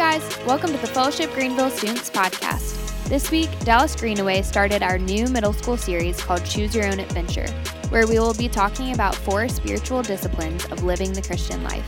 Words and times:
guys, 0.00 0.38
welcome 0.46 0.72
to 0.72 0.78
the 0.78 0.86
Fellowship 0.86 1.30
Greenville 1.34 1.68
Students 1.68 2.08
Podcast. 2.08 3.04
This 3.10 3.30
week, 3.30 3.50
Dallas 3.66 3.94
Greenaway 3.94 4.40
started 4.40 4.82
our 4.82 4.96
new 4.96 5.26
middle 5.26 5.52
school 5.52 5.76
series 5.76 6.18
called 6.22 6.42
Choose 6.42 6.74
Your 6.74 6.86
Own 6.86 6.98
Adventure, 7.00 7.46
where 7.90 8.06
we 8.06 8.18
will 8.18 8.32
be 8.32 8.48
talking 8.48 8.94
about 8.94 9.14
four 9.14 9.46
spiritual 9.46 10.00
disciplines 10.00 10.64
of 10.72 10.84
living 10.84 11.12
the 11.12 11.20
Christian 11.20 11.62
life. 11.62 11.86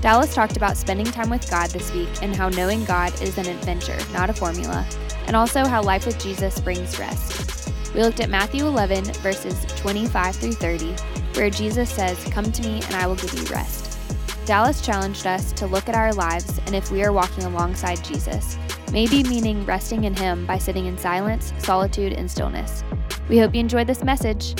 Dallas 0.00 0.34
talked 0.34 0.56
about 0.56 0.78
spending 0.78 1.04
time 1.04 1.28
with 1.28 1.50
God 1.50 1.68
this 1.68 1.92
week 1.92 2.08
and 2.22 2.34
how 2.34 2.48
knowing 2.48 2.86
God 2.86 3.12
is 3.20 3.36
an 3.36 3.46
adventure, 3.46 3.98
not 4.14 4.30
a 4.30 4.32
formula, 4.32 4.86
and 5.26 5.36
also 5.36 5.66
how 5.66 5.82
life 5.82 6.06
with 6.06 6.18
Jesus 6.18 6.58
brings 6.58 6.98
rest. 6.98 7.70
We 7.92 8.00
looked 8.00 8.20
at 8.20 8.30
Matthew 8.30 8.66
11, 8.66 9.04
verses 9.20 9.62
25 9.76 10.36
through 10.36 10.52
30, 10.52 10.94
where 11.34 11.50
Jesus 11.50 11.90
says, 11.90 12.16
Come 12.30 12.50
to 12.50 12.62
me 12.62 12.76
and 12.76 12.94
I 12.94 13.06
will 13.06 13.16
give 13.16 13.34
you 13.34 13.44
rest. 13.54 13.81
Dallas 14.44 14.80
challenged 14.80 15.24
us 15.24 15.52
to 15.52 15.66
look 15.66 15.88
at 15.88 15.94
our 15.94 16.12
lives 16.12 16.58
and 16.66 16.74
if 16.74 16.90
we 16.90 17.04
are 17.04 17.12
walking 17.12 17.44
alongside 17.44 18.02
Jesus, 18.02 18.58
maybe 18.90 19.22
meaning 19.22 19.64
resting 19.64 20.02
in 20.04 20.14
Him 20.14 20.46
by 20.46 20.58
sitting 20.58 20.86
in 20.86 20.98
silence, 20.98 21.52
solitude, 21.58 22.12
and 22.12 22.28
stillness. 22.28 22.82
We 23.28 23.38
hope 23.38 23.54
you 23.54 23.60
enjoyed 23.60 23.86
this 23.86 24.02
message. 24.02 24.56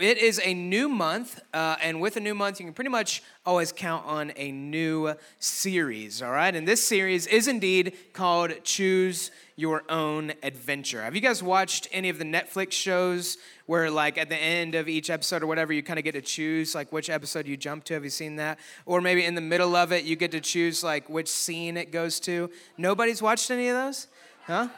It 0.00 0.18
is 0.18 0.40
a 0.42 0.54
new 0.54 0.88
month, 0.88 1.40
uh, 1.52 1.76
and 1.80 2.00
with 2.00 2.16
a 2.16 2.20
new 2.20 2.34
month, 2.34 2.58
you 2.58 2.66
can 2.66 2.74
pretty 2.74 2.90
much 2.90 3.22
always 3.46 3.70
count 3.70 4.04
on 4.06 4.32
a 4.36 4.50
new 4.50 5.14
series, 5.38 6.20
all 6.20 6.32
right? 6.32 6.54
And 6.54 6.66
this 6.66 6.84
series 6.84 7.26
is 7.28 7.46
indeed 7.46 7.96
called 8.12 8.52
Choose 8.64 9.30
Your 9.54 9.84
Own 9.88 10.32
Adventure. 10.42 11.02
Have 11.02 11.14
you 11.14 11.20
guys 11.20 11.42
watched 11.42 11.88
any 11.92 12.08
of 12.08 12.18
the 12.18 12.24
Netflix 12.24 12.72
shows 12.72 13.38
where, 13.66 13.90
like, 13.90 14.18
at 14.18 14.28
the 14.28 14.36
end 14.36 14.74
of 14.74 14.88
each 14.88 15.10
episode 15.10 15.42
or 15.42 15.46
whatever, 15.46 15.72
you 15.72 15.82
kind 15.82 15.98
of 15.98 16.04
get 16.04 16.12
to 16.12 16.22
choose, 16.22 16.74
like, 16.74 16.90
which 16.90 17.08
episode 17.08 17.46
you 17.46 17.56
jump 17.56 17.84
to? 17.84 17.94
Have 17.94 18.04
you 18.04 18.10
seen 18.10 18.36
that? 18.36 18.58
Or 18.86 19.00
maybe 19.00 19.24
in 19.24 19.36
the 19.36 19.40
middle 19.40 19.76
of 19.76 19.92
it, 19.92 20.04
you 20.04 20.16
get 20.16 20.32
to 20.32 20.40
choose, 20.40 20.82
like, 20.82 21.08
which 21.08 21.28
scene 21.28 21.76
it 21.76 21.92
goes 21.92 22.18
to? 22.20 22.50
Nobody's 22.76 23.22
watched 23.22 23.50
any 23.50 23.68
of 23.68 23.76
those? 23.76 24.08
Huh? 24.46 24.68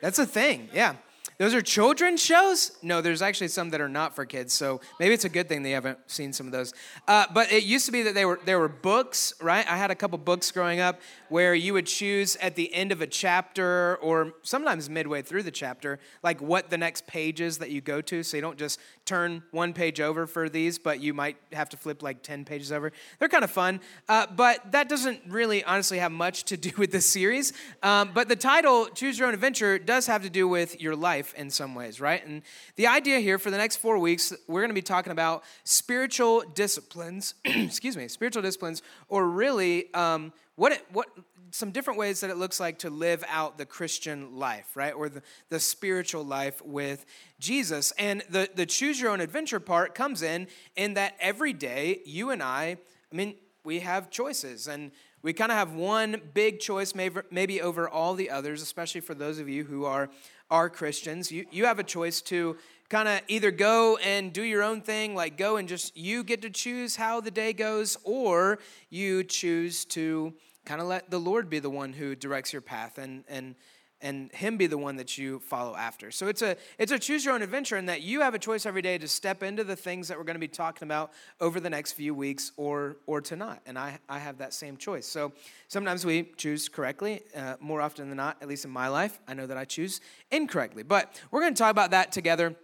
That's 0.00 0.18
a 0.18 0.26
thing, 0.26 0.68
yeah. 0.72 0.94
Those 1.38 1.54
are 1.54 1.62
children's 1.62 2.20
shows? 2.20 2.76
No, 2.82 3.00
there's 3.00 3.22
actually 3.22 3.46
some 3.46 3.70
that 3.70 3.80
are 3.80 3.88
not 3.88 4.16
for 4.16 4.26
kids, 4.26 4.52
so 4.52 4.80
maybe 4.98 5.14
it's 5.14 5.24
a 5.24 5.28
good 5.28 5.48
thing 5.48 5.62
they 5.62 5.70
haven't 5.70 6.00
seen 6.08 6.32
some 6.32 6.46
of 6.46 6.52
those. 6.52 6.74
Uh, 7.06 7.26
but 7.32 7.52
it 7.52 7.62
used 7.62 7.86
to 7.86 7.92
be 7.92 8.02
that 8.02 8.14
they 8.14 8.24
were 8.24 8.40
there 8.44 8.58
were 8.58 8.68
books, 8.68 9.32
right? 9.40 9.64
I 9.70 9.76
had 9.76 9.92
a 9.92 9.94
couple 9.94 10.18
books 10.18 10.50
growing 10.50 10.80
up 10.80 11.00
where 11.28 11.54
you 11.54 11.74
would 11.74 11.86
choose 11.86 12.34
at 12.36 12.56
the 12.56 12.74
end 12.74 12.90
of 12.90 13.02
a 13.02 13.06
chapter 13.06 13.98
or 14.02 14.32
sometimes 14.42 14.90
midway 14.90 15.22
through 15.22 15.44
the 15.44 15.52
chapter, 15.52 16.00
like 16.24 16.42
what 16.42 16.70
the 16.70 16.78
next 16.78 17.06
page 17.06 17.40
is 17.40 17.58
that 17.58 17.70
you 17.70 17.80
go 17.80 18.00
to. 18.00 18.24
So 18.24 18.36
you 18.36 18.40
don't 18.40 18.58
just 18.58 18.80
turn 19.04 19.44
one 19.52 19.72
page 19.72 20.00
over 20.00 20.26
for 20.26 20.48
these, 20.48 20.76
but 20.76 21.00
you 21.00 21.14
might 21.14 21.36
have 21.52 21.68
to 21.68 21.76
flip 21.76 22.02
like 22.02 22.24
10 22.24 22.46
pages 22.46 22.72
over. 22.72 22.90
They're 23.20 23.28
kind 23.28 23.44
of 23.44 23.50
fun, 23.52 23.78
uh, 24.08 24.26
but 24.34 24.72
that 24.72 24.88
doesn't 24.88 25.20
really 25.28 25.62
honestly 25.62 25.98
have 25.98 26.10
much 26.10 26.44
to 26.44 26.56
do 26.56 26.72
with 26.78 26.90
this 26.90 27.06
series. 27.06 27.52
Um, 27.84 28.10
but 28.12 28.28
the 28.28 28.36
title, 28.36 28.86
Choose 28.86 29.20
Your 29.20 29.28
Own 29.28 29.34
Adventure, 29.34 29.78
does 29.78 30.08
have 30.08 30.24
to 30.24 30.30
do 30.30 30.48
with 30.48 30.80
your 30.80 30.96
life 30.96 31.27
in 31.34 31.50
some 31.50 31.74
ways, 31.74 32.00
right? 32.00 32.24
And 32.26 32.42
the 32.76 32.86
idea 32.86 33.20
here 33.20 33.38
for 33.38 33.50
the 33.50 33.56
next 33.56 33.76
four 33.76 33.98
weeks, 33.98 34.32
we're 34.46 34.60
going 34.60 34.70
to 34.70 34.74
be 34.74 34.82
talking 34.82 35.12
about 35.12 35.44
spiritual 35.64 36.42
disciplines, 36.54 37.34
excuse 37.44 37.96
me, 37.96 38.08
spiritual 38.08 38.42
disciplines, 38.42 38.82
or 39.08 39.28
really, 39.28 39.92
um, 39.94 40.32
what 40.56 40.72
it, 40.72 40.84
what 40.92 41.08
some 41.50 41.70
different 41.70 41.98
ways 41.98 42.20
that 42.20 42.30
it 42.30 42.36
looks 42.36 42.60
like 42.60 42.78
to 42.80 42.90
live 42.90 43.24
out 43.28 43.58
the 43.58 43.66
Christian 43.66 44.36
life, 44.36 44.76
right? 44.76 44.92
Or 44.92 45.08
the, 45.08 45.22
the 45.48 45.60
spiritual 45.60 46.24
life 46.24 46.62
with 46.64 47.06
Jesus. 47.38 47.92
And 47.98 48.22
the, 48.28 48.50
the 48.54 48.66
choose 48.66 49.00
your 49.00 49.10
own 49.10 49.20
adventure 49.20 49.60
part 49.60 49.94
comes 49.94 50.22
in 50.22 50.46
in 50.76 50.94
that 50.94 51.14
every 51.20 51.52
day, 51.52 52.00
you 52.04 52.30
and 52.30 52.42
I, 52.42 52.76
I 53.10 53.16
mean, 53.16 53.34
we 53.64 53.80
have 53.80 54.10
choices. 54.10 54.68
And 54.68 54.90
we 55.22 55.32
kind 55.32 55.50
of 55.50 55.58
have 55.58 55.72
one 55.72 56.20
big 56.32 56.60
choice, 56.60 56.94
maybe 56.94 57.60
over 57.60 57.88
all 57.88 58.14
the 58.14 58.30
others, 58.30 58.62
especially 58.62 59.00
for 59.00 59.14
those 59.14 59.38
of 59.38 59.48
you 59.48 59.64
who 59.64 59.84
are, 59.84 60.10
are 60.50 60.68
Christians. 60.70 61.30
You, 61.30 61.46
you 61.50 61.66
have 61.66 61.78
a 61.78 61.84
choice 61.84 62.20
to 62.22 62.56
kind 62.88 63.08
of 63.08 63.20
either 63.28 63.50
go 63.50 63.96
and 63.98 64.32
do 64.32 64.42
your 64.42 64.62
own 64.62 64.80
thing, 64.80 65.14
like 65.14 65.36
go 65.36 65.56
and 65.56 65.68
just 65.68 65.96
you 65.96 66.24
get 66.24 66.42
to 66.42 66.50
choose 66.50 66.96
how 66.96 67.20
the 67.20 67.30
day 67.30 67.52
goes, 67.52 67.98
or 68.04 68.58
you 68.88 69.24
choose 69.24 69.84
to 69.86 70.32
kind 70.64 70.80
of 70.80 70.86
let 70.86 71.10
the 71.10 71.18
Lord 71.18 71.50
be 71.50 71.58
the 71.58 71.70
one 71.70 71.92
who 71.92 72.14
directs 72.14 72.52
your 72.52 72.62
path 72.62 72.98
and 72.98 73.24
and 73.28 73.54
and 74.00 74.32
him 74.32 74.56
be 74.56 74.66
the 74.66 74.78
one 74.78 74.96
that 74.96 75.18
you 75.18 75.40
follow 75.40 75.74
after. 75.74 76.10
So 76.10 76.28
it's 76.28 76.42
a 76.42 76.56
it's 76.78 76.92
a 76.92 76.98
choose 76.98 77.24
your 77.24 77.34
own 77.34 77.42
adventure 77.42 77.76
in 77.76 77.86
that 77.86 78.02
you 78.02 78.20
have 78.20 78.34
a 78.34 78.38
choice 78.38 78.66
every 78.66 78.82
day 78.82 78.98
to 78.98 79.08
step 79.08 79.42
into 79.42 79.64
the 79.64 79.76
things 79.76 80.08
that 80.08 80.18
we're 80.18 80.24
going 80.24 80.34
to 80.34 80.40
be 80.40 80.48
talking 80.48 80.86
about 80.86 81.12
over 81.40 81.60
the 81.60 81.70
next 81.70 81.92
few 81.92 82.14
weeks 82.14 82.52
or 82.56 82.96
or 83.06 83.20
to 83.22 83.36
not. 83.36 83.60
And 83.66 83.78
I 83.78 83.98
I 84.08 84.18
have 84.18 84.38
that 84.38 84.54
same 84.54 84.76
choice. 84.76 85.06
So 85.06 85.32
sometimes 85.68 86.04
we 86.06 86.32
choose 86.36 86.68
correctly. 86.68 87.22
Uh, 87.34 87.56
more 87.60 87.80
often 87.80 88.08
than 88.08 88.16
not, 88.16 88.36
at 88.40 88.48
least 88.48 88.64
in 88.64 88.70
my 88.70 88.88
life, 88.88 89.18
I 89.26 89.34
know 89.34 89.46
that 89.46 89.56
I 89.56 89.64
choose 89.64 90.00
incorrectly. 90.30 90.82
But 90.82 91.20
we're 91.30 91.40
going 91.40 91.54
to 91.54 91.58
talk 91.58 91.70
about 91.70 91.90
that 91.90 92.12
together. 92.12 92.56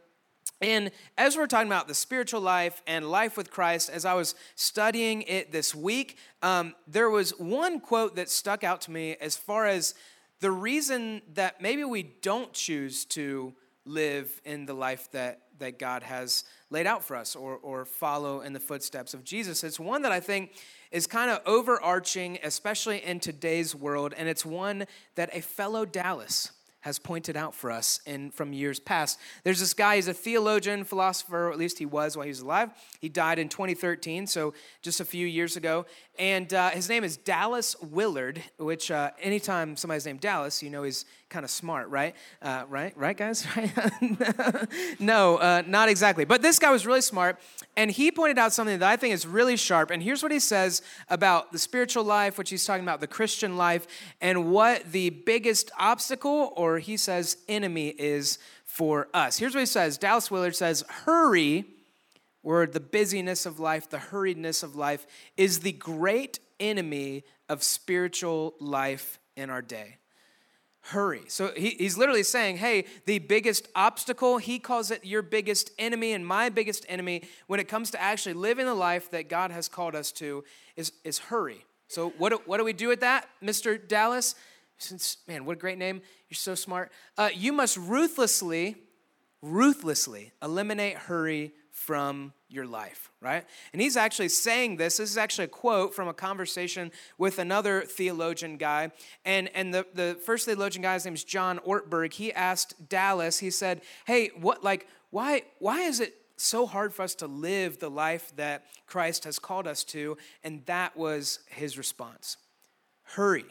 And 0.60 0.92
as 1.18 1.36
we're 1.36 1.46
talking 1.46 1.68
about 1.68 1.88
the 1.88 1.94
spiritual 1.94 2.40
life 2.40 2.82
and 2.86 3.10
life 3.10 3.36
with 3.36 3.50
Christ, 3.50 3.90
as 3.90 4.04
I 4.04 4.14
was 4.14 4.34
studying 4.54 5.22
it 5.22 5.52
this 5.52 5.74
week, 5.74 6.16
um, 6.42 6.74
there 6.86 7.10
was 7.10 7.30
one 7.38 7.80
quote 7.80 8.16
that 8.16 8.30
stuck 8.30 8.64
out 8.64 8.80
to 8.82 8.90
me 8.90 9.16
as 9.20 9.36
far 9.36 9.66
as 9.66 9.94
the 10.40 10.50
reason 10.50 11.22
that 11.34 11.60
maybe 11.60 11.84
we 11.84 12.02
don't 12.02 12.52
choose 12.52 13.04
to 13.06 13.54
live 13.86 14.40
in 14.44 14.66
the 14.66 14.74
life 14.74 15.10
that, 15.12 15.42
that 15.58 15.78
God 15.78 16.02
has 16.02 16.44
laid 16.70 16.86
out 16.86 17.04
for 17.04 17.16
us 17.16 17.36
or, 17.36 17.56
or 17.56 17.84
follow 17.84 18.40
in 18.40 18.52
the 18.52 18.60
footsteps 18.60 19.14
of 19.14 19.24
Jesus. 19.24 19.62
It's 19.62 19.78
one 19.78 20.02
that 20.02 20.12
I 20.12 20.20
think 20.20 20.52
is 20.90 21.06
kind 21.06 21.30
of 21.30 21.40
overarching, 21.46 22.38
especially 22.42 23.04
in 23.04 23.20
today's 23.20 23.74
world, 23.74 24.14
and 24.16 24.28
it's 24.28 24.44
one 24.44 24.86
that 25.16 25.30
a 25.34 25.42
fellow 25.42 25.84
Dallas 25.84 26.52
has 26.84 26.98
pointed 26.98 27.34
out 27.34 27.54
for 27.54 27.70
us 27.70 27.98
in 28.04 28.30
from 28.30 28.52
years 28.52 28.78
past. 28.78 29.18
There's 29.42 29.58
this 29.58 29.72
guy, 29.72 29.96
he's 29.96 30.06
a 30.06 30.12
theologian, 30.12 30.84
philosopher, 30.84 31.50
at 31.50 31.58
least 31.58 31.78
he 31.78 31.86
was 31.86 32.14
while 32.14 32.24
he 32.24 32.28
was 32.28 32.40
alive. 32.40 32.72
He 33.00 33.08
died 33.08 33.38
in 33.38 33.48
2013, 33.48 34.26
so 34.26 34.52
just 34.82 35.00
a 35.00 35.04
few 35.06 35.26
years 35.26 35.56
ago. 35.56 35.86
And 36.18 36.52
uh, 36.52 36.70
his 36.70 36.90
name 36.90 37.02
is 37.02 37.16
Dallas 37.16 37.74
Willard, 37.80 38.42
which 38.58 38.90
uh, 38.90 39.12
anytime 39.18 39.76
somebody's 39.76 40.04
named 40.04 40.20
Dallas, 40.20 40.62
you 40.62 40.68
know 40.68 40.82
he's 40.82 41.06
kind 41.34 41.42
of 41.42 41.50
smart, 41.50 41.88
right? 41.88 42.14
Uh, 42.40 42.64
right, 42.68 42.96
right, 42.96 43.16
guys? 43.16 43.44
no, 45.00 45.36
uh, 45.38 45.62
not 45.66 45.88
exactly. 45.88 46.24
But 46.24 46.42
this 46.42 46.60
guy 46.60 46.70
was 46.70 46.86
really 46.86 47.00
smart, 47.00 47.40
and 47.76 47.90
he 47.90 48.12
pointed 48.12 48.38
out 48.38 48.52
something 48.52 48.78
that 48.78 48.88
I 48.88 48.96
think 48.96 49.14
is 49.14 49.26
really 49.26 49.56
sharp. 49.56 49.90
And 49.90 50.00
here's 50.00 50.22
what 50.22 50.30
he 50.30 50.38
says 50.38 50.80
about 51.08 51.50
the 51.50 51.58
spiritual 51.58 52.04
life, 52.04 52.38
which 52.38 52.50
he's 52.50 52.64
talking 52.64 52.84
about 52.84 53.00
the 53.00 53.08
Christian 53.08 53.56
life, 53.56 53.88
and 54.20 54.52
what 54.52 54.92
the 54.92 55.10
biggest 55.10 55.72
obstacle, 55.76 56.52
or 56.54 56.73
he 56.78 56.96
says 56.96 57.36
enemy, 57.48 57.88
is 57.88 58.38
for 58.64 59.08
us. 59.14 59.38
Here's 59.38 59.54
what 59.54 59.60
he 59.60 59.66
says 59.66 59.98
Dallas 59.98 60.30
Willard 60.30 60.56
says, 60.56 60.84
Hurry 60.88 61.66
where 62.44 62.66
the 62.66 62.78
busyness 62.78 63.46
of 63.46 63.58
life, 63.58 63.88
the 63.88 63.96
hurriedness 63.96 64.62
of 64.62 64.76
life, 64.76 65.06
is 65.36 65.60
the 65.60 65.72
great 65.72 66.38
enemy 66.60 67.24
of 67.48 67.62
spiritual 67.62 68.54
life 68.60 69.18
in 69.34 69.48
our 69.48 69.62
day. 69.62 69.96
Hurry. 70.88 71.22
So 71.28 71.52
he, 71.56 71.70
he's 71.70 71.96
literally 71.96 72.22
saying, 72.22 72.58
hey, 72.58 72.84
the 73.06 73.18
biggest 73.18 73.66
obstacle, 73.74 74.36
he 74.36 74.58
calls 74.58 74.90
it 74.90 75.06
your 75.06 75.22
biggest 75.22 75.70
enemy 75.78 76.12
and 76.12 76.26
my 76.26 76.50
biggest 76.50 76.84
enemy 76.86 77.22
when 77.46 77.60
it 77.60 77.66
comes 77.66 77.90
to 77.92 78.00
actually 78.00 78.34
living 78.34 78.66
the 78.66 78.74
life 78.74 79.10
that 79.12 79.30
God 79.30 79.50
has 79.50 79.66
called 79.66 79.94
us 79.94 80.12
to 80.12 80.44
is, 80.76 80.92
is 81.02 81.18
hurry. 81.18 81.64
So 81.88 82.10
what 82.18 82.28
do, 82.28 82.42
what 82.44 82.58
do 82.58 82.64
we 82.64 82.74
do 82.74 82.88
with 82.88 83.00
that, 83.00 83.26
Mr. 83.42 83.80
Dallas? 83.88 84.34
Since, 84.78 85.18
man, 85.28 85.44
what 85.44 85.56
a 85.56 85.60
great 85.60 85.78
name. 85.78 86.02
You're 86.28 86.36
so 86.36 86.54
smart. 86.54 86.90
Uh, 87.16 87.30
you 87.34 87.52
must 87.52 87.76
ruthlessly, 87.76 88.76
ruthlessly 89.40 90.32
eliminate 90.42 90.96
hurry 90.96 91.52
from 91.70 92.32
your 92.48 92.66
life, 92.66 93.10
right? 93.20 93.44
And 93.72 93.82
he's 93.82 93.96
actually 93.96 94.28
saying 94.28 94.76
this. 94.76 94.96
This 94.96 95.10
is 95.10 95.18
actually 95.18 95.46
a 95.46 95.48
quote 95.48 95.92
from 95.92 96.06
a 96.06 96.14
conversation 96.14 96.92
with 97.18 97.40
another 97.40 97.82
theologian 97.82 98.56
guy. 98.56 98.92
And, 99.24 99.50
and 99.54 99.74
the, 99.74 99.84
the 99.92 100.16
first 100.24 100.46
theologian 100.46 100.82
guy's 100.82 101.04
name 101.04 101.14
is 101.14 101.24
John 101.24 101.58
Ortberg. 101.66 102.12
He 102.12 102.32
asked 102.32 102.88
Dallas, 102.88 103.40
he 103.40 103.50
said, 103.50 103.82
Hey, 104.06 104.30
what 104.40 104.62
like 104.62 104.86
why 105.10 105.42
why 105.58 105.80
is 105.80 106.00
it 106.00 106.14
so 106.36 106.64
hard 106.64 106.94
for 106.94 107.02
us 107.02 107.14
to 107.16 107.26
live 107.26 107.78
the 107.80 107.90
life 107.90 108.32
that 108.36 108.64
Christ 108.86 109.24
has 109.24 109.38
called 109.38 109.66
us 109.66 109.84
to? 109.84 110.16
And 110.44 110.64
that 110.66 110.96
was 110.96 111.40
his 111.48 111.76
response. 111.76 112.36
Hurry 113.02 113.46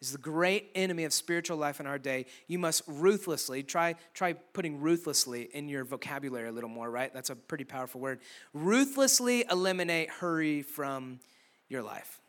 is 0.00 0.12
the 0.12 0.18
great 0.18 0.70
enemy 0.74 1.04
of 1.04 1.12
spiritual 1.12 1.58
life 1.58 1.78
in 1.78 1.86
our 1.86 1.98
day. 1.98 2.26
You 2.46 2.58
must 2.58 2.82
ruthlessly, 2.86 3.62
try, 3.62 3.96
try 4.14 4.32
putting 4.32 4.80
ruthlessly 4.80 5.48
in 5.52 5.68
your 5.68 5.84
vocabulary 5.84 6.48
a 6.48 6.52
little 6.52 6.70
more, 6.70 6.90
right? 6.90 7.12
That's 7.12 7.30
a 7.30 7.36
pretty 7.36 7.64
powerful 7.64 8.00
word. 8.00 8.20
Ruthlessly 8.54 9.44
eliminate 9.50 10.08
hurry 10.08 10.62
from 10.62 11.20
your 11.68 11.82
life. 11.82 12.20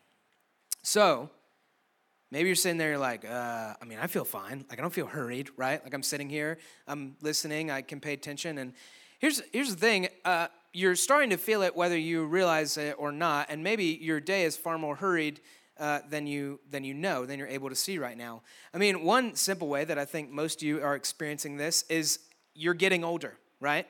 So, 0.84 1.30
maybe 2.30 2.50
you're 2.50 2.56
sitting 2.56 2.78
there, 2.78 2.90
you're 2.90 2.98
like, 2.98 3.24
uh, 3.24 3.74
I 3.82 3.86
mean, 3.86 4.00
I 4.02 4.08
feel 4.08 4.26
fine. 4.26 4.66
Like, 4.70 4.80
I 4.80 4.82
don't 4.82 4.94
feel 4.94 5.06
hurried, 5.06 5.50
right? 5.56 5.82
Like, 5.84 5.94
I'm 5.94 6.04
sitting 6.04 6.30
here, 6.30 6.58
I'm 6.88 7.16
listening, 7.22 7.72
I 7.72 7.82
can 7.82 8.02
pay 8.02 8.14
attention. 8.14 8.58
And 8.58 8.74
here's, 9.20 9.42
here's 9.54 9.70
the 9.70 9.80
thing 9.80 10.10
uh, 10.26 10.48
you're 10.74 10.96
starting 10.96 11.30
to 11.30 11.38
feel 11.38 11.62
it 11.62 11.76
whether 11.76 11.98
you 11.98 12.26
realize 12.26 12.78
it 12.78 12.96
or 12.98 13.12
not. 13.12 13.48
And 13.50 13.64
maybe 13.64 13.86
your 14.02 14.20
day 14.20 14.44
is 14.44 14.58
far 14.58 14.78
more 14.78 14.96
hurried 14.96 15.40
uh, 15.80 16.00
than 16.10 16.28
you 16.28 16.60
than 16.70 16.84
you 16.84 16.94
know, 16.94 17.26
than 17.26 17.40
you're 17.40 17.48
able 17.48 17.70
to 17.70 17.76
see 17.76 17.98
right 17.98 18.18
now. 18.18 18.42
I 18.74 18.78
mean, 18.78 19.04
one 19.04 19.36
simple 19.36 19.68
way 19.68 19.86
that 19.86 19.98
I 19.98 20.06
think 20.06 20.30
most 20.32 20.62
of 20.62 20.68
you 20.68 20.82
are 20.82 20.96
experiencing 20.96 21.58
this 21.58 21.84
is 21.90 22.20
you're 22.54 22.74
getting 22.74 23.04
older, 23.04 23.38
right? 23.60 23.88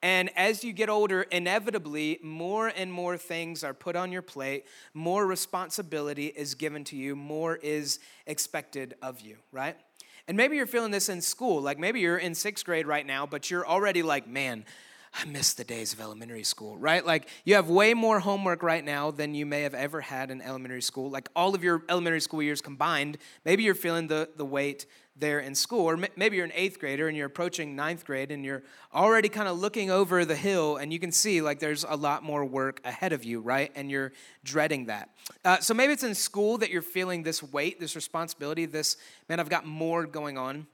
And 0.00 0.30
as 0.36 0.62
you 0.62 0.72
get 0.72 0.88
older, 0.88 1.22
inevitably, 1.22 2.20
more 2.22 2.68
and 2.68 2.92
more 2.92 3.16
things 3.16 3.64
are 3.64 3.74
put 3.74 3.96
on 3.96 4.12
your 4.12 4.22
plate, 4.22 4.64
more 4.94 5.26
responsibility 5.26 6.26
is 6.26 6.54
given 6.54 6.84
to 6.84 6.96
you, 6.96 7.16
more 7.16 7.56
is 7.56 7.98
expected 8.26 8.94
of 9.02 9.20
you, 9.20 9.38
right? 9.50 9.76
And 10.28 10.36
maybe 10.36 10.56
you're 10.56 10.66
feeling 10.66 10.92
this 10.92 11.08
in 11.08 11.20
school. 11.20 11.60
Like 11.60 11.78
maybe 11.78 12.00
you're 12.00 12.18
in 12.18 12.34
sixth 12.34 12.64
grade 12.64 12.86
right 12.86 13.06
now, 13.06 13.26
but 13.26 13.50
you're 13.50 13.66
already 13.66 14.02
like, 14.02 14.28
man, 14.28 14.64
I 15.20 15.24
miss 15.24 15.52
the 15.54 15.64
days 15.64 15.92
of 15.92 16.00
elementary 16.00 16.44
school, 16.44 16.78
right? 16.78 17.04
Like 17.04 17.28
you 17.44 17.56
have 17.56 17.68
way 17.68 17.92
more 17.92 18.20
homework 18.20 18.62
right 18.62 18.84
now 18.84 19.10
than 19.10 19.34
you 19.34 19.46
may 19.46 19.62
have 19.62 19.74
ever 19.74 20.00
had 20.00 20.30
in 20.30 20.40
elementary 20.40 20.82
school. 20.82 21.10
Like 21.10 21.28
all 21.34 21.56
of 21.56 21.64
your 21.64 21.82
elementary 21.88 22.20
school 22.20 22.40
years 22.40 22.60
combined, 22.60 23.18
maybe 23.44 23.64
you're 23.64 23.74
feeling 23.74 24.06
the, 24.06 24.28
the 24.36 24.44
weight 24.44 24.86
there 25.16 25.40
in 25.40 25.56
school. 25.56 25.86
Or 25.86 25.98
maybe 26.14 26.36
you're 26.36 26.44
an 26.44 26.52
eighth 26.54 26.78
grader 26.78 27.08
and 27.08 27.16
you're 27.16 27.26
approaching 27.26 27.74
ninth 27.74 28.04
grade 28.04 28.30
and 28.30 28.44
you're 28.44 28.62
already 28.94 29.28
kind 29.28 29.48
of 29.48 29.58
looking 29.58 29.90
over 29.90 30.24
the 30.24 30.36
hill 30.36 30.76
and 30.76 30.92
you 30.92 31.00
can 31.00 31.10
see 31.10 31.40
like 31.40 31.58
there's 31.58 31.84
a 31.88 31.96
lot 31.96 32.22
more 32.22 32.44
work 32.44 32.80
ahead 32.84 33.12
of 33.12 33.24
you, 33.24 33.40
right? 33.40 33.72
And 33.74 33.90
you're 33.90 34.12
dreading 34.44 34.86
that. 34.86 35.10
Uh, 35.44 35.58
so 35.58 35.74
maybe 35.74 35.94
it's 35.94 36.04
in 36.04 36.14
school 36.14 36.58
that 36.58 36.70
you're 36.70 36.80
feeling 36.80 37.24
this 37.24 37.42
weight, 37.42 37.80
this 37.80 37.96
responsibility, 37.96 38.66
this, 38.66 38.96
man, 39.28 39.40
I've 39.40 39.50
got 39.50 39.66
more 39.66 40.06
going 40.06 40.38
on 40.38 40.68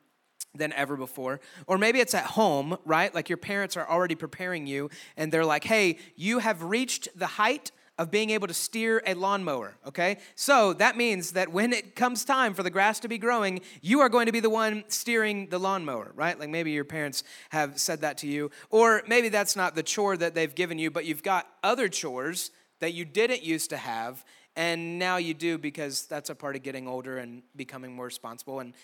than 0.55 0.73
ever 0.73 0.97
before. 0.97 1.41
Or 1.67 1.79
maybe 1.79 2.01
it's 2.01 2.15
at 2.15 2.27
home, 2.27 2.77
right? 2.85 3.15
Like 3.15 3.29
your 3.29 3.39
parents 3.39 3.77
are 3.77 3.89
already 3.89 4.15
preparing 4.15 4.67
you 4.67 4.91
and 5.17 5.33
they're 5.33 5.45
like, 5.45 5.65
hey, 5.65 5.99
you 6.17 6.39
have 6.39 6.63
reached 6.63 7.09
the 7.17 7.27
height 7.27 7.71
of 7.97 8.11
being 8.11 8.31
able 8.31 8.49
to 8.49 8.55
steer 8.55 9.01
a 9.07 9.15
lawnmower, 9.15 9.77
okay? 9.87 10.19
So 10.35 10.73
that 10.75 10.97
means 10.97 11.33
that 11.33 11.53
when 11.53 11.73
it 11.73 11.95
comes 11.95 12.25
time 12.25 12.53
for 12.53 12.65
the 12.65 12.71
grass 12.71 12.99
to 13.01 13.09
be 13.09 13.19
growing, 13.19 13.61
you 13.83 14.01
are 14.01 14.09
going 14.09 14.27
to 14.27 14.33
be 14.33 14.41
the 14.41 14.51
one 14.51 14.83
steering 14.89 15.49
the 15.49 15.59
lawnmower, 15.59 16.11
right? 16.17 16.39
Like 16.39 16.49
maybe 16.49 16.73
your 16.73 16.85
parents 16.85 17.23
have 17.51 17.79
said 17.79 18.01
that 18.01 18.19
to 18.19 18.27
you. 18.27 18.51
Or 18.71 19.03
maybe 19.07 19.29
that's 19.29 19.55
not 19.55 19.77
the 19.77 19.83
chore 19.85 20.17
that 20.17 20.35
they've 20.35 20.55
given 20.55 20.79
you, 20.79 20.91
but 20.91 21.05
you've 21.05 21.23
got 21.23 21.47
other 21.63 21.89
chores 21.89 22.51
that 22.81 22.95
you 22.95 23.05
didn't 23.05 23.45
used 23.45 23.71
to 23.71 23.77
have 23.77 24.25
and 24.57 24.99
now 24.99 25.17
you 25.17 25.35
do 25.35 25.59
because 25.59 26.07
that's 26.07 26.31
a 26.31 26.35
part 26.35 26.57
of 26.57 26.63
getting 26.63 26.87
older 26.87 27.19
and 27.19 27.43
becoming 27.57 27.95
more 27.95 28.07
responsible 28.07 28.61
and 28.61 28.75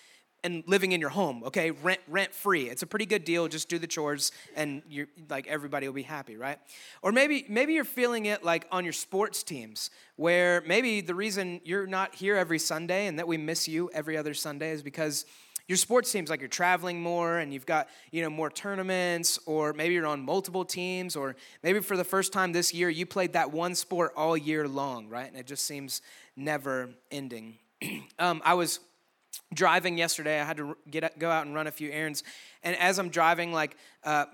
and 0.43 0.63
living 0.67 0.91
in 0.91 1.01
your 1.01 1.09
home, 1.09 1.43
okay? 1.45 1.71
Rent 1.71 2.01
rent 2.07 2.33
free. 2.33 2.69
It's 2.69 2.81
a 2.81 2.87
pretty 2.87 3.05
good 3.05 3.23
deal. 3.23 3.47
Just 3.47 3.69
do 3.69 3.77
the 3.77 3.87
chores 3.87 4.31
and 4.55 4.81
you're 4.89 5.07
like 5.29 5.47
everybody 5.47 5.87
will 5.87 5.93
be 5.93 6.01
happy, 6.03 6.37
right? 6.37 6.57
Or 7.01 7.11
maybe 7.11 7.45
maybe 7.47 7.73
you're 7.73 7.83
feeling 7.83 8.25
it 8.25 8.43
like 8.43 8.67
on 8.71 8.83
your 8.83 8.93
sports 8.93 9.43
teams 9.43 9.91
where 10.15 10.61
maybe 10.65 11.01
the 11.01 11.15
reason 11.15 11.61
you're 11.63 11.87
not 11.87 12.15
here 12.15 12.35
every 12.35 12.59
Sunday 12.59 13.07
and 13.07 13.19
that 13.19 13.27
we 13.27 13.37
miss 13.37 13.67
you 13.67 13.89
every 13.93 14.17
other 14.17 14.33
Sunday 14.33 14.71
is 14.71 14.81
because 14.81 15.25
your 15.67 15.77
sports 15.77 16.11
teams 16.11 16.29
like 16.29 16.41
you're 16.41 16.49
traveling 16.49 17.01
more 17.01 17.37
and 17.37 17.53
you've 17.53 17.65
got 17.65 17.87
you 18.11 18.21
know 18.21 18.29
more 18.29 18.49
tournaments 18.49 19.39
or 19.45 19.73
maybe 19.73 19.93
you're 19.93 20.05
on 20.05 20.21
multiple 20.21 20.65
teams 20.65 21.15
or 21.15 21.35
maybe 21.63 21.79
for 21.79 21.95
the 21.95 22.03
first 22.03 22.33
time 22.33 22.51
this 22.51 22.73
year 22.73 22.89
you 22.89 23.05
played 23.05 23.33
that 23.33 23.51
one 23.51 23.73
sport 23.73 24.11
all 24.17 24.35
year 24.35 24.67
long 24.67 25.07
right 25.07 25.27
and 25.27 25.37
it 25.37 25.45
just 25.45 25.65
seems 25.65 26.01
never 26.35 26.89
ending 27.09 27.57
um, 28.19 28.41
i 28.43 28.53
was 28.53 28.79
driving 29.53 29.97
yesterday. 29.97 30.39
I 30.39 30.45
had 30.45 30.57
to 30.57 30.77
get 30.89 31.17
go 31.19 31.29
out 31.29 31.45
and 31.45 31.55
run 31.55 31.67
a 31.67 31.71
few 31.71 31.91
errands, 31.91 32.23
and 32.63 32.75
as 32.77 32.99
I'm 32.99 33.09
driving, 33.09 33.51
like 33.53 33.75
uh, 34.03 34.25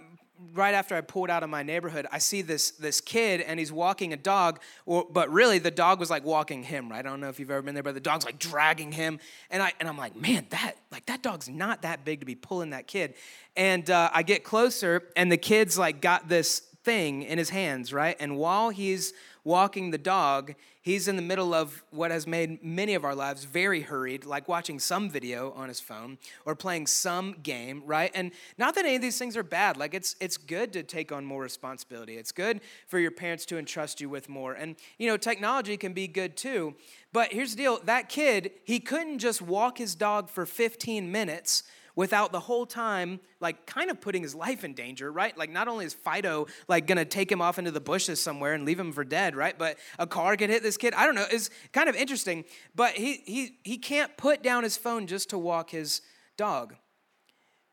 right 0.54 0.74
after 0.74 0.96
I 0.96 1.02
pulled 1.02 1.30
out 1.30 1.44
of 1.44 1.50
my 1.50 1.64
neighborhood, 1.64 2.08
I 2.12 2.20
see 2.20 2.42
this 2.42 2.72
this 2.72 3.02
kid 3.02 3.42
and 3.42 3.60
he's 3.60 3.72
walking 3.72 4.14
a 4.14 4.18
dog, 4.18 4.60
but 4.86 5.32
really 5.32 5.60
the 5.60 5.72
dog 5.72 6.00
was 6.00 6.10
like 6.10 6.24
walking 6.24 6.64
him. 6.64 6.90
Right? 6.90 7.00
I 7.00 7.10
don't 7.10 7.20
know 7.20 7.30
if 7.30 7.40
you've 7.40 7.52
ever 7.52 7.62
been 7.62 7.74
there, 7.74 7.84
but 7.84 7.94
the 7.94 8.00
dog's 8.00 8.26
like 8.26 8.40
dragging 8.40 8.92
him, 8.92 9.20
and 9.50 9.62
I 9.62 9.74
and 9.80 9.88
I'm 9.90 9.98
like, 9.98 10.16
man, 10.16 10.46
that 10.50 10.76
like 10.92 11.06
that 11.08 11.24
dog's 11.24 11.50
not 11.50 11.82
that 11.82 12.06
big 12.06 12.20
to 12.20 12.26
be 12.26 12.36
pulling 12.36 12.72
that 12.72 12.88
kid. 12.88 13.16
And 13.56 13.90
uh, 13.90 14.10
I 14.14 14.24
get 14.24 14.44
closer, 14.44 15.10
and 15.16 15.32
the 15.32 15.38
kid's 15.38 15.78
like 15.78 16.02
got 16.02 16.28
this 16.28 16.62
thing 16.88 17.22
in 17.22 17.38
his 17.38 17.50
hands, 17.50 17.92
right? 17.92 18.16
And 18.18 18.38
while 18.38 18.70
he's 18.70 19.12
walking 19.44 19.92
the 19.92 19.98
dog, 19.98 20.56
he's 20.82 21.10
in 21.10 21.18
the 21.18 21.22
middle 21.22 21.54
of 21.54 21.84
what 21.92 22.12
has 22.12 22.26
made 22.26 22.64
many 22.64 22.94
of 22.94 23.04
our 23.04 23.14
lives 23.14 23.44
very 23.44 23.82
hurried, 23.82 24.24
like 24.24 24.48
watching 24.48 24.80
some 24.80 25.10
video 25.10 25.52
on 25.52 25.68
his 25.68 25.82
phone 25.82 26.18
or 26.46 26.56
playing 26.56 26.88
some 26.88 27.36
game, 27.44 27.84
right? 27.86 28.10
And 28.16 28.32
not 28.58 28.74
that 28.76 28.86
any 28.86 28.96
of 28.96 29.02
these 29.02 29.20
things 29.20 29.36
are 29.36 29.44
bad. 29.44 29.76
Like 29.76 29.94
it's 29.94 30.16
it's 30.22 30.38
good 30.38 30.72
to 30.74 30.82
take 30.82 31.12
on 31.12 31.26
more 31.26 31.42
responsibility. 31.42 32.16
It's 32.16 32.32
good 32.32 32.62
for 32.88 33.00
your 33.00 33.12
parents 33.12 33.46
to 33.48 33.58
entrust 33.58 34.00
you 34.00 34.08
with 34.08 34.30
more. 34.30 34.54
And 34.54 34.78
you 34.98 35.08
know, 35.10 35.18
technology 35.18 35.76
can 35.76 35.92
be 35.92 36.08
good 36.08 36.38
too. 36.38 36.74
But 37.12 37.34
here's 37.34 37.52
the 37.52 37.64
deal, 37.64 37.82
that 37.84 38.08
kid, 38.08 38.52
he 38.64 38.80
couldn't 38.80 39.20
just 39.20 39.42
walk 39.42 39.78
his 39.78 39.94
dog 39.94 40.30
for 40.30 40.46
15 40.46 41.12
minutes 41.12 41.64
without 41.98 42.32
the 42.32 42.40
whole 42.40 42.68
time 42.68 43.20
like 43.42 43.66
kind 43.66 43.90
of 43.90 44.00
putting 44.00 44.22
his 44.22 44.36
life 44.36 44.64
in 44.64 44.74
danger, 44.74 45.12
right? 45.12 45.36
Like 45.36 45.50
not 45.50 45.68
only 45.68 45.84
is 45.84 45.96
Fido 45.96 46.46
like 46.68 46.86
gonna 46.86 47.04
take 47.04 47.30
him 47.30 47.42
off 47.42 47.58
into 47.58 47.72
the 47.72 47.82
bushes 47.82 48.22
somewhere 48.22 48.54
and 48.54 48.64
leave 48.66 48.80
him 48.80 48.94
for 48.94 49.04
dead, 49.04 49.36
right? 49.36 49.58
But 49.58 49.78
a 49.98 50.06
car 50.06 50.38
could 50.38 50.52
hit 50.52 50.62
this 50.62 50.78
kid. 50.78 50.94
I 50.94 51.08
don't 51.08 51.16
know. 51.16 51.26
It's 51.30 51.50
kind 51.74 51.90
of 51.90 51.96
interesting. 51.96 52.46
But 52.76 52.94
he 52.94 53.24
he 53.26 53.58
he 53.64 53.78
can't 53.80 54.16
put 54.16 54.44
down 54.44 54.64
his 54.64 54.78
phone 54.78 55.08
just 55.08 55.32
to 55.32 55.40
walk 55.40 55.72
his 55.72 56.02
dog. 56.38 56.76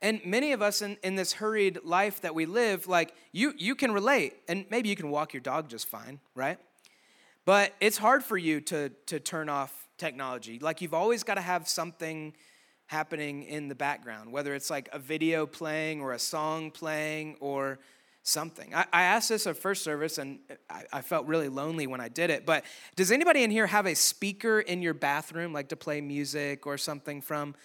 And 0.00 0.20
many 0.24 0.52
of 0.52 0.62
us 0.62 0.80
in, 0.80 0.96
in 1.02 1.16
this 1.16 1.34
hurried 1.34 1.80
life 1.84 2.22
that 2.22 2.34
we 2.34 2.46
live, 2.46 2.88
like 2.88 3.14
you 3.30 3.52
you 3.58 3.74
can 3.74 3.92
relate, 3.92 4.32
and 4.48 4.64
maybe 4.70 4.88
you 4.88 4.96
can 4.96 5.10
walk 5.10 5.34
your 5.34 5.42
dog 5.42 5.68
just 5.68 5.86
fine, 5.86 6.18
right? 6.34 6.58
But 7.44 7.74
it's 7.78 7.98
hard 7.98 8.24
for 8.24 8.38
you 8.38 8.62
to 8.62 8.88
to 9.06 9.20
turn 9.20 9.50
off 9.50 9.86
technology. 9.98 10.58
Like 10.58 10.80
you've 10.80 10.94
always 10.94 11.24
got 11.24 11.34
to 11.34 11.42
have 11.42 11.68
something 11.68 12.32
happening 12.94 13.42
in 13.42 13.66
the 13.66 13.74
background, 13.74 14.30
whether 14.30 14.54
it's 14.54 14.70
like 14.70 14.88
a 14.92 15.00
video 15.00 15.46
playing 15.46 16.00
or 16.00 16.12
a 16.12 16.18
song 16.18 16.70
playing 16.70 17.36
or 17.40 17.80
something. 18.22 18.72
I, 18.72 18.86
I 18.92 19.02
asked 19.02 19.30
this 19.30 19.48
at 19.48 19.56
first 19.56 19.82
service 19.82 20.18
and 20.18 20.38
I, 20.70 20.84
I, 20.92 21.02
felt 21.02 21.26
really 21.26 21.48
lonely 21.48 21.88
when 21.88 22.00
I 22.00 22.08
did 22.08 22.30
it, 22.30 22.46
but 22.46 22.64
does 22.94 23.10
anybody 23.10 23.42
in 23.42 23.50
here 23.50 23.66
have 23.66 23.84
a 23.86 23.94
speaker 23.94 24.60
in 24.60 24.80
your 24.80 24.94
bathroom, 24.94 25.52
like 25.52 25.68
to 25.70 25.76
play 25.76 26.00
music 26.00 26.66
or 26.68 26.78
something 26.78 27.20
from? 27.20 27.56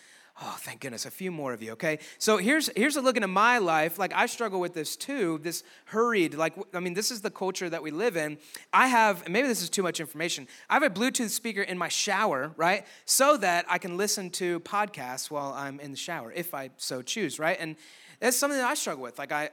Oh, 0.41 0.56
thank 0.59 0.80
goodness, 0.80 1.06
a 1.06 1.12
few 1.12 1.31
more 1.31 1.51
of 1.51 1.62
you, 1.62 1.74
okay? 1.74 2.00
So 2.18 2.38
here's 2.38 2.69
here's 2.74 2.95
a 2.95 3.01
look 3.01 3.18
into 3.18 3.27
my 3.27 3.57
life. 3.57 4.00
Like 4.00 4.13
I 4.13 4.25
struggle 4.25 4.62
with 4.62 4.74
this 4.74 4.95
too, 4.95 5.38
this 5.44 5.63
hurried, 5.86 6.33
like 6.33 6.53
I 6.74 6.80
mean, 6.80 6.94
this 6.94 7.12
is 7.12 7.19
the 7.19 7.30
culture 7.30 7.69
that 7.69 7.83
we 7.83 7.91
live 7.91 8.15
in. 8.15 8.38
I 8.71 8.88
have, 8.88 9.27
maybe 9.27 9.50
this 9.50 9.62
is 9.62 9.69
too 9.69 9.83
much 9.83 10.00
information. 10.00 10.47
I 10.69 10.75
have 10.75 10.83
a 10.83 10.89
Bluetooth 10.89 11.31
speaker 11.31 11.62
in 11.62 11.77
my 11.77 11.89
shower, 11.89 12.53
right? 12.56 12.86
So 13.03 13.36
that 13.36 13.65
I 13.68 13.80
can 13.80 13.97
listen 13.97 14.30
to 14.31 14.62
podcasts 14.62 15.29
while 15.29 15.51
I'm 15.51 15.77
in 15.81 15.91
the 15.91 15.98
shower, 15.98 16.31
if 16.31 16.53
I 16.53 16.69
so 16.77 17.01
choose, 17.01 17.38
right? 17.38 17.58
And 17.60 17.75
that's 18.22 18.38
something 18.38 18.58
that 18.58 18.69
I 18.69 18.75
struggle 18.75 19.03
with. 19.03 19.19
Like 19.19 19.34
I 19.34 19.50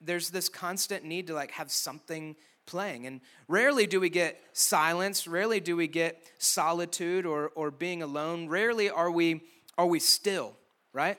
there's 0.00 0.30
this 0.30 0.48
constant 0.48 1.04
need 1.04 1.26
to 1.26 1.34
like 1.34 1.50
have 1.52 1.72
something 1.72 2.36
playing. 2.64 3.06
And 3.06 3.22
rarely 3.48 3.88
do 3.88 3.98
we 3.98 4.08
get 4.08 4.40
silence, 4.52 5.26
rarely 5.26 5.58
do 5.58 5.74
we 5.74 5.88
get 5.88 6.22
solitude 6.38 7.26
or 7.26 7.48
or 7.56 7.72
being 7.72 8.04
alone. 8.04 8.46
Rarely 8.46 8.88
are 8.88 9.10
we 9.10 9.42
are 9.78 9.86
we 9.86 10.00
still, 10.00 10.56
right? 10.92 11.16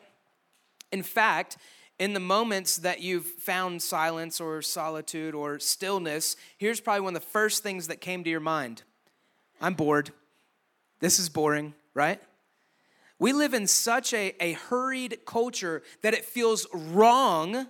In 0.92 1.02
fact, 1.02 1.58
in 1.98 2.14
the 2.14 2.20
moments 2.20 2.78
that 2.78 3.02
you've 3.02 3.26
found 3.26 3.82
silence 3.82 4.40
or 4.40 4.62
solitude 4.62 5.34
or 5.34 5.60
stillness, 5.60 6.36
here's 6.58 6.80
probably 6.80 7.02
one 7.02 7.16
of 7.16 7.22
the 7.22 7.28
first 7.28 7.64
things 7.64 7.88
that 7.88 8.02
came 8.02 8.24
to 8.24 8.30
your 8.30 8.40
mind 8.40 8.84
I'm 9.62 9.74
bored. 9.74 10.12
This 11.00 11.20
is 11.20 11.30
boring, 11.30 11.74
right? 11.94 12.22
We 13.20 13.34
live 13.34 13.54
in 13.54 13.68
such 13.68 14.14
a, 14.14 14.34
a 14.40 14.54
hurried 14.54 15.20
culture 15.26 15.82
that 16.02 16.14
it 16.14 16.24
feels 16.24 16.66
wrong 16.74 17.68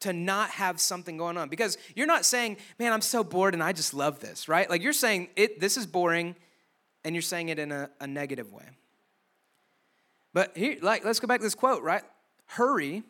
to 0.00 0.12
not 0.12 0.50
have 0.50 0.80
something 0.80 1.16
going 1.16 1.36
on 1.36 1.48
because 1.48 1.78
you're 1.94 2.06
not 2.06 2.24
saying, 2.24 2.56
man, 2.78 2.92
I'm 2.92 3.02
so 3.02 3.24
bored 3.24 3.54
and 3.54 3.62
I 3.62 3.72
just 3.72 3.94
love 3.94 4.20
this, 4.20 4.48
right? 4.48 4.68
Like 4.68 4.82
you're 4.82 4.92
saying, 4.92 5.28
it, 5.36 5.60
this 5.60 5.76
is 5.76 5.86
boring, 5.86 6.34
and 7.04 7.14
you're 7.14 7.22
saying 7.22 7.50
it 7.50 7.58
in 7.58 7.72
a, 7.72 7.90
a 8.00 8.06
negative 8.06 8.52
way. 8.52 8.64
But 10.34 10.56
here, 10.56 10.76
like, 10.82 11.04
let's 11.04 11.20
go 11.20 11.28
back 11.28 11.38
to 11.38 11.44
this 11.44 11.54
quote, 11.54 11.82
right? 11.82 12.02
Hurry 12.46 13.04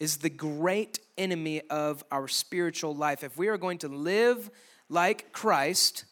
is 0.00 0.16
the 0.16 0.30
great 0.30 0.98
enemy 1.18 1.60
of 1.68 2.02
our 2.10 2.26
spiritual 2.26 2.96
life. 2.96 3.22
If 3.22 3.36
we 3.36 3.48
are 3.48 3.58
going 3.58 3.78
to 3.78 3.88
live 3.88 4.50
like 4.88 5.32
Christ, 5.32 6.06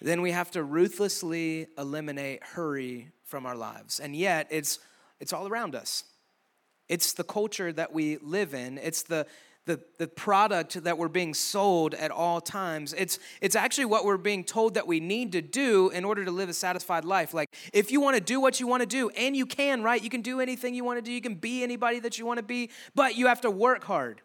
then 0.00 0.22
we 0.22 0.30
have 0.30 0.52
to 0.52 0.62
ruthlessly 0.62 1.66
eliminate 1.76 2.44
hurry 2.44 3.10
from 3.24 3.44
our 3.44 3.56
lives. 3.56 3.98
And 3.98 4.14
yet, 4.14 4.46
it's, 4.50 4.78
it's 5.18 5.32
all 5.32 5.48
around 5.48 5.74
us. 5.74 6.04
It's 6.88 7.12
the 7.12 7.24
culture 7.24 7.72
that 7.72 7.92
we 7.92 8.18
live 8.18 8.54
in. 8.54 8.78
It's 8.78 9.02
the 9.02 9.26
the, 9.68 9.78
the 9.98 10.08
product 10.08 10.82
that 10.82 10.96
we're 10.96 11.08
being 11.08 11.34
sold 11.34 11.92
at 11.94 12.10
all 12.10 12.40
times. 12.40 12.94
It's, 12.94 13.18
it's 13.42 13.54
actually 13.54 13.84
what 13.84 14.06
we're 14.06 14.16
being 14.16 14.42
told 14.42 14.74
that 14.74 14.86
we 14.86 14.98
need 14.98 15.32
to 15.32 15.42
do 15.42 15.90
in 15.90 16.06
order 16.06 16.24
to 16.24 16.30
live 16.30 16.48
a 16.48 16.54
satisfied 16.54 17.04
life. 17.04 17.34
Like, 17.34 17.54
if 17.74 17.92
you 17.92 18.00
want 18.00 18.16
to 18.16 18.22
do 18.22 18.40
what 18.40 18.58
you 18.58 18.66
want 18.66 18.80
to 18.80 18.86
do, 18.86 19.10
and 19.10 19.36
you 19.36 19.44
can, 19.44 19.82
right? 19.82 20.02
You 20.02 20.08
can 20.08 20.22
do 20.22 20.40
anything 20.40 20.74
you 20.74 20.84
want 20.84 20.96
to 20.96 21.02
do, 21.02 21.12
you 21.12 21.20
can 21.20 21.34
be 21.34 21.62
anybody 21.62 22.00
that 22.00 22.18
you 22.18 22.24
want 22.24 22.38
to 22.38 22.42
be, 22.42 22.70
but 22.94 23.14
you 23.14 23.26
have 23.26 23.42
to 23.42 23.50
work 23.50 23.84
hard. 23.84 24.22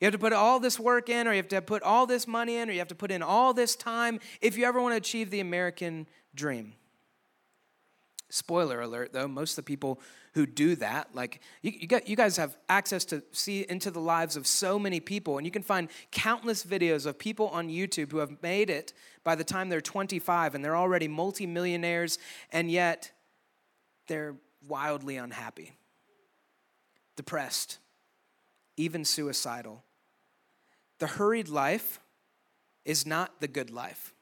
You 0.00 0.06
have 0.06 0.12
to 0.12 0.18
put 0.18 0.32
all 0.32 0.58
this 0.58 0.80
work 0.80 1.08
in, 1.08 1.28
or 1.28 1.30
you 1.30 1.36
have 1.36 1.48
to 1.48 1.62
put 1.62 1.84
all 1.84 2.06
this 2.06 2.26
money 2.26 2.56
in, 2.56 2.68
or 2.68 2.72
you 2.72 2.80
have 2.80 2.88
to 2.88 2.94
put 2.96 3.12
in 3.12 3.22
all 3.22 3.54
this 3.54 3.76
time 3.76 4.18
if 4.40 4.58
you 4.58 4.64
ever 4.64 4.82
want 4.82 4.94
to 4.94 4.96
achieve 4.96 5.30
the 5.30 5.40
American 5.40 6.08
dream. 6.34 6.74
Spoiler 8.30 8.80
alert, 8.80 9.12
though, 9.12 9.26
most 9.28 9.52
of 9.52 9.56
the 9.56 9.62
people 9.64 10.00
who 10.34 10.46
do 10.46 10.76
that, 10.76 11.08
like 11.14 11.40
you, 11.62 11.72
you, 11.72 12.00
you 12.06 12.16
guys 12.16 12.36
have 12.36 12.56
access 12.68 13.04
to 13.06 13.22
see 13.32 13.66
into 13.68 13.90
the 13.90 14.00
lives 14.00 14.36
of 14.36 14.46
so 14.46 14.78
many 14.78 15.00
people, 15.00 15.36
and 15.36 15.44
you 15.44 15.50
can 15.50 15.62
find 15.62 15.88
countless 16.12 16.64
videos 16.64 17.06
of 17.06 17.18
people 17.18 17.48
on 17.48 17.68
YouTube 17.68 18.12
who 18.12 18.18
have 18.18 18.40
made 18.40 18.70
it 18.70 18.92
by 19.24 19.34
the 19.34 19.42
time 19.42 19.68
they're 19.68 19.80
25 19.80 20.54
and 20.54 20.64
they're 20.64 20.76
already 20.76 21.08
multimillionaires, 21.08 22.18
and 22.52 22.70
yet 22.70 23.10
they're 24.06 24.36
wildly 24.68 25.16
unhappy, 25.16 25.72
depressed, 27.16 27.78
even 28.76 29.04
suicidal. 29.04 29.82
The 31.00 31.08
hurried 31.08 31.48
life 31.48 31.98
is 32.84 33.04
not 33.04 33.40
the 33.40 33.48
good 33.48 33.70
life. 33.70 34.14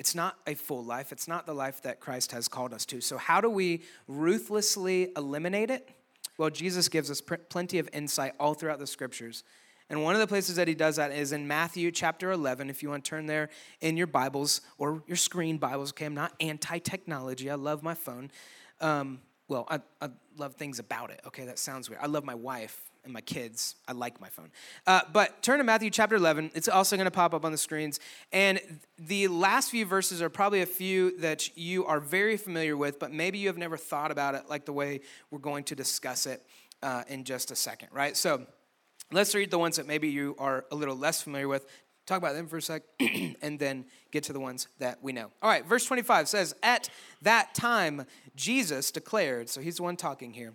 It's 0.00 0.14
not 0.14 0.38
a 0.46 0.54
full 0.54 0.82
life. 0.82 1.12
It's 1.12 1.28
not 1.28 1.44
the 1.44 1.52
life 1.52 1.82
that 1.82 2.00
Christ 2.00 2.32
has 2.32 2.48
called 2.48 2.72
us 2.72 2.86
to. 2.86 3.02
So, 3.02 3.18
how 3.18 3.42
do 3.42 3.50
we 3.50 3.82
ruthlessly 4.08 5.12
eliminate 5.14 5.70
it? 5.70 5.90
Well, 6.38 6.48
Jesus 6.48 6.88
gives 6.88 7.10
us 7.10 7.20
plenty 7.20 7.78
of 7.78 7.86
insight 7.92 8.32
all 8.40 8.54
throughout 8.54 8.78
the 8.78 8.86
scriptures. 8.86 9.44
And 9.90 10.02
one 10.02 10.14
of 10.14 10.20
the 10.22 10.26
places 10.26 10.56
that 10.56 10.68
he 10.68 10.74
does 10.74 10.96
that 10.96 11.12
is 11.12 11.32
in 11.32 11.46
Matthew 11.46 11.90
chapter 11.90 12.30
11. 12.30 12.70
If 12.70 12.82
you 12.82 12.88
want 12.88 13.04
to 13.04 13.10
turn 13.10 13.26
there 13.26 13.50
in 13.82 13.98
your 13.98 14.06
Bibles 14.06 14.62
or 14.78 15.02
your 15.06 15.18
screen 15.18 15.58
Bibles, 15.58 15.90
okay? 15.90 16.06
I'm 16.06 16.14
not 16.14 16.32
anti 16.40 16.78
technology. 16.78 17.50
I 17.50 17.56
love 17.56 17.82
my 17.82 17.94
phone. 17.94 18.30
Um, 18.80 19.20
well, 19.48 19.66
I, 19.68 19.80
I 20.00 20.08
love 20.38 20.54
things 20.54 20.78
about 20.78 21.10
it, 21.10 21.20
okay? 21.26 21.44
That 21.44 21.58
sounds 21.58 21.90
weird. 21.90 22.00
I 22.02 22.06
love 22.06 22.24
my 22.24 22.34
wife 22.34 22.89
and 23.04 23.12
my 23.12 23.20
kids. 23.20 23.76
I 23.88 23.92
like 23.92 24.20
my 24.20 24.28
phone. 24.28 24.50
Uh, 24.86 25.02
but 25.12 25.42
turn 25.42 25.58
to 25.58 25.64
Matthew 25.64 25.90
chapter 25.90 26.16
11. 26.16 26.52
It's 26.54 26.68
also 26.68 26.96
going 26.96 27.06
to 27.06 27.10
pop 27.10 27.34
up 27.34 27.44
on 27.44 27.52
the 27.52 27.58
screens. 27.58 28.00
And 28.32 28.60
the 28.98 29.28
last 29.28 29.70
few 29.70 29.86
verses 29.86 30.20
are 30.22 30.28
probably 30.28 30.62
a 30.62 30.66
few 30.66 31.18
that 31.18 31.56
you 31.56 31.86
are 31.86 32.00
very 32.00 32.36
familiar 32.36 32.76
with, 32.76 32.98
but 32.98 33.12
maybe 33.12 33.38
you 33.38 33.48
have 33.48 33.58
never 33.58 33.76
thought 33.76 34.10
about 34.10 34.34
it 34.34 34.44
like 34.48 34.64
the 34.64 34.72
way 34.72 35.00
we're 35.30 35.38
going 35.38 35.64
to 35.64 35.74
discuss 35.74 36.26
it 36.26 36.44
uh, 36.82 37.04
in 37.08 37.24
just 37.24 37.50
a 37.50 37.56
second, 37.56 37.88
right? 37.92 38.16
So 38.16 38.46
let's 39.12 39.34
read 39.34 39.50
the 39.50 39.58
ones 39.58 39.76
that 39.76 39.86
maybe 39.86 40.08
you 40.08 40.36
are 40.38 40.64
a 40.70 40.74
little 40.74 40.96
less 40.96 41.22
familiar 41.22 41.48
with. 41.48 41.66
Talk 42.06 42.18
about 42.18 42.34
them 42.34 42.48
for 42.48 42.56
a 42.56 42.62
sec, 42.62 42.82
and 43.42 43.58
then 43.58 43.84
get 44.10 44.24
to 44.24 44.32
the 44.32 44.40
ones 44.40 44.66
that 44.78 45.02
we 45.02 45.12
know. 45.12 45.30
All 45.42 45.50
right, 45.50 45.64
verse 45.64 45.84
25 45.84 46.28
says, 46.28 46.54
At 46.62 46.88
that 47.22 47.54
time, 47.54 48.04
Jesus 48.34 48.90
declared, 48.90 49.48
so 49.48 49.60
he's 49.60 49.76
the 49.76 49.82
one 49.82 49.96
talking 49.96 50.32
here. 50.32 50.54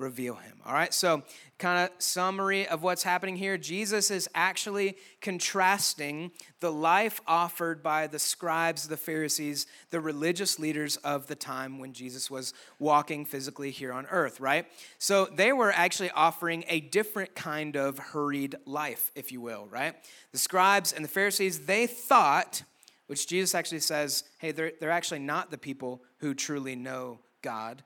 reveal 0.00 0.34
him. 0.34 0.60
All 0.64 0.72
right, 0.72 0.92
so 0.92 1.22
kind 1.58 1.88
of 1.88 2.02
summary 2.02 2.66
of 2.66 2.82
what's 2.82 3.02
happening 3.02 3.36
here. 3.36 3.58
Jesus 3.58 4.10
is 4.10 4.28
actually 4.34 4.96
contrasting 5.20 6.30
the 6.60 6.72
life 6.72 7.20
offered 7.26 7.82
by 7.82 8.06
the 8.06 8.18
scribes, 8.18 8.88
the 8.88 8.96
Pharisees, 8.96 9.66
the 9.90 10.00
religious 10.00 10.58
leaders 10.58 10.96
of 10.98 11.26
the 11.26 11.34
time 11.34 11.78
when 11.78 11.92
Jesus 11.92 12.30
was 12.30 12.54
walking 12.78 13.24
physically 13.26 13.70
here 13.70 13.92
on 13.92 14.06
earth, 14.06 14.40
right? 14.40 14.66
So 14.98 15.26
they 15.26 15.52
were 15.52 15.70
actually 15.70 16.10
offering 16.10 16.64
a 16.68 16.80
different 16.80 17.34
kind 17.34 17.76
of 17.76 17.98
hurried 17.98 18.56
life, 18.64 19.12
if 19.14 19.30
you 19.30 19.40
will, 19.40 19.68
right? 19.70 19.94
The 20.32 20.38
scribes 20.38 20.92
and 20.92 21.04
the 21.04 21.08
Pharisees, 21.08 21.66
they 21.66 21.86
thought, 21.86 22.62
which 23.06 23.28
Jesus 23.28 23.54
actually 23.54 23.80
says, 23.80 24.24
hey, 24.38 24.52
they're, 24.52 24.72
they're 24.80 24.90
actually 24.90 25.20
not 25.20 25.50
the 25.50 25.58
people 25.58 26.02
who 26.18 26.32
truly 26.32 26.74
know 26.74 27.18
God 27.42 27.82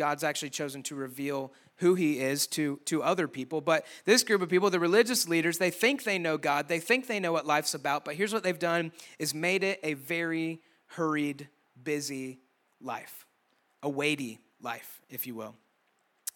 God's 0.00 0.24
actually 0.24 0.48
chosen 0.48 0.82
to 0.84 0.94
reveal 0.94 1.52
who 1.76 1.94
he 1.94 2.20
is 2.20 2.46
to, 2.46 2.80
to 2.86 3.02
other 3.02 3.28
people. 3.28 3.60
But 3.60 3.84
this 4.06 4.22
group 4.22 4.40
of 4.40 4.48
people, 4.48 4.70
the 4.70 4.80
religious 4.80 5.28
leaders, 5.28 5.58
they 5.58 5.68
think 5.68 6.04
they 6.04 6.18
know 6.18 6.38
God. 6.38 6.68
They 6.68 6.80
think 6.80 7.06
they 7.06 7.20
know 7.20 7.32
what 7.32 7.46
life's 7.46 7.74
about. 7.74 8.06
But 8.06 8.14
here's 8.14 8.32
what 8.32 8.42
they've 8.42 8.58
done 8.58 8.92
is 9.18 9.34
made 9.34 9.62
it 9.62 9.78
a 9.82 9.92
very 9.92 10.62
hurried, 10.86 11.48
busy 11.84 12.38
life, 12.80 13.26
a 13.82 13.90
weighty 13.90 14.38
life, 14.62 15.02
if 15.10 15.26
you 15.26 15.34
will. 15.34 15.54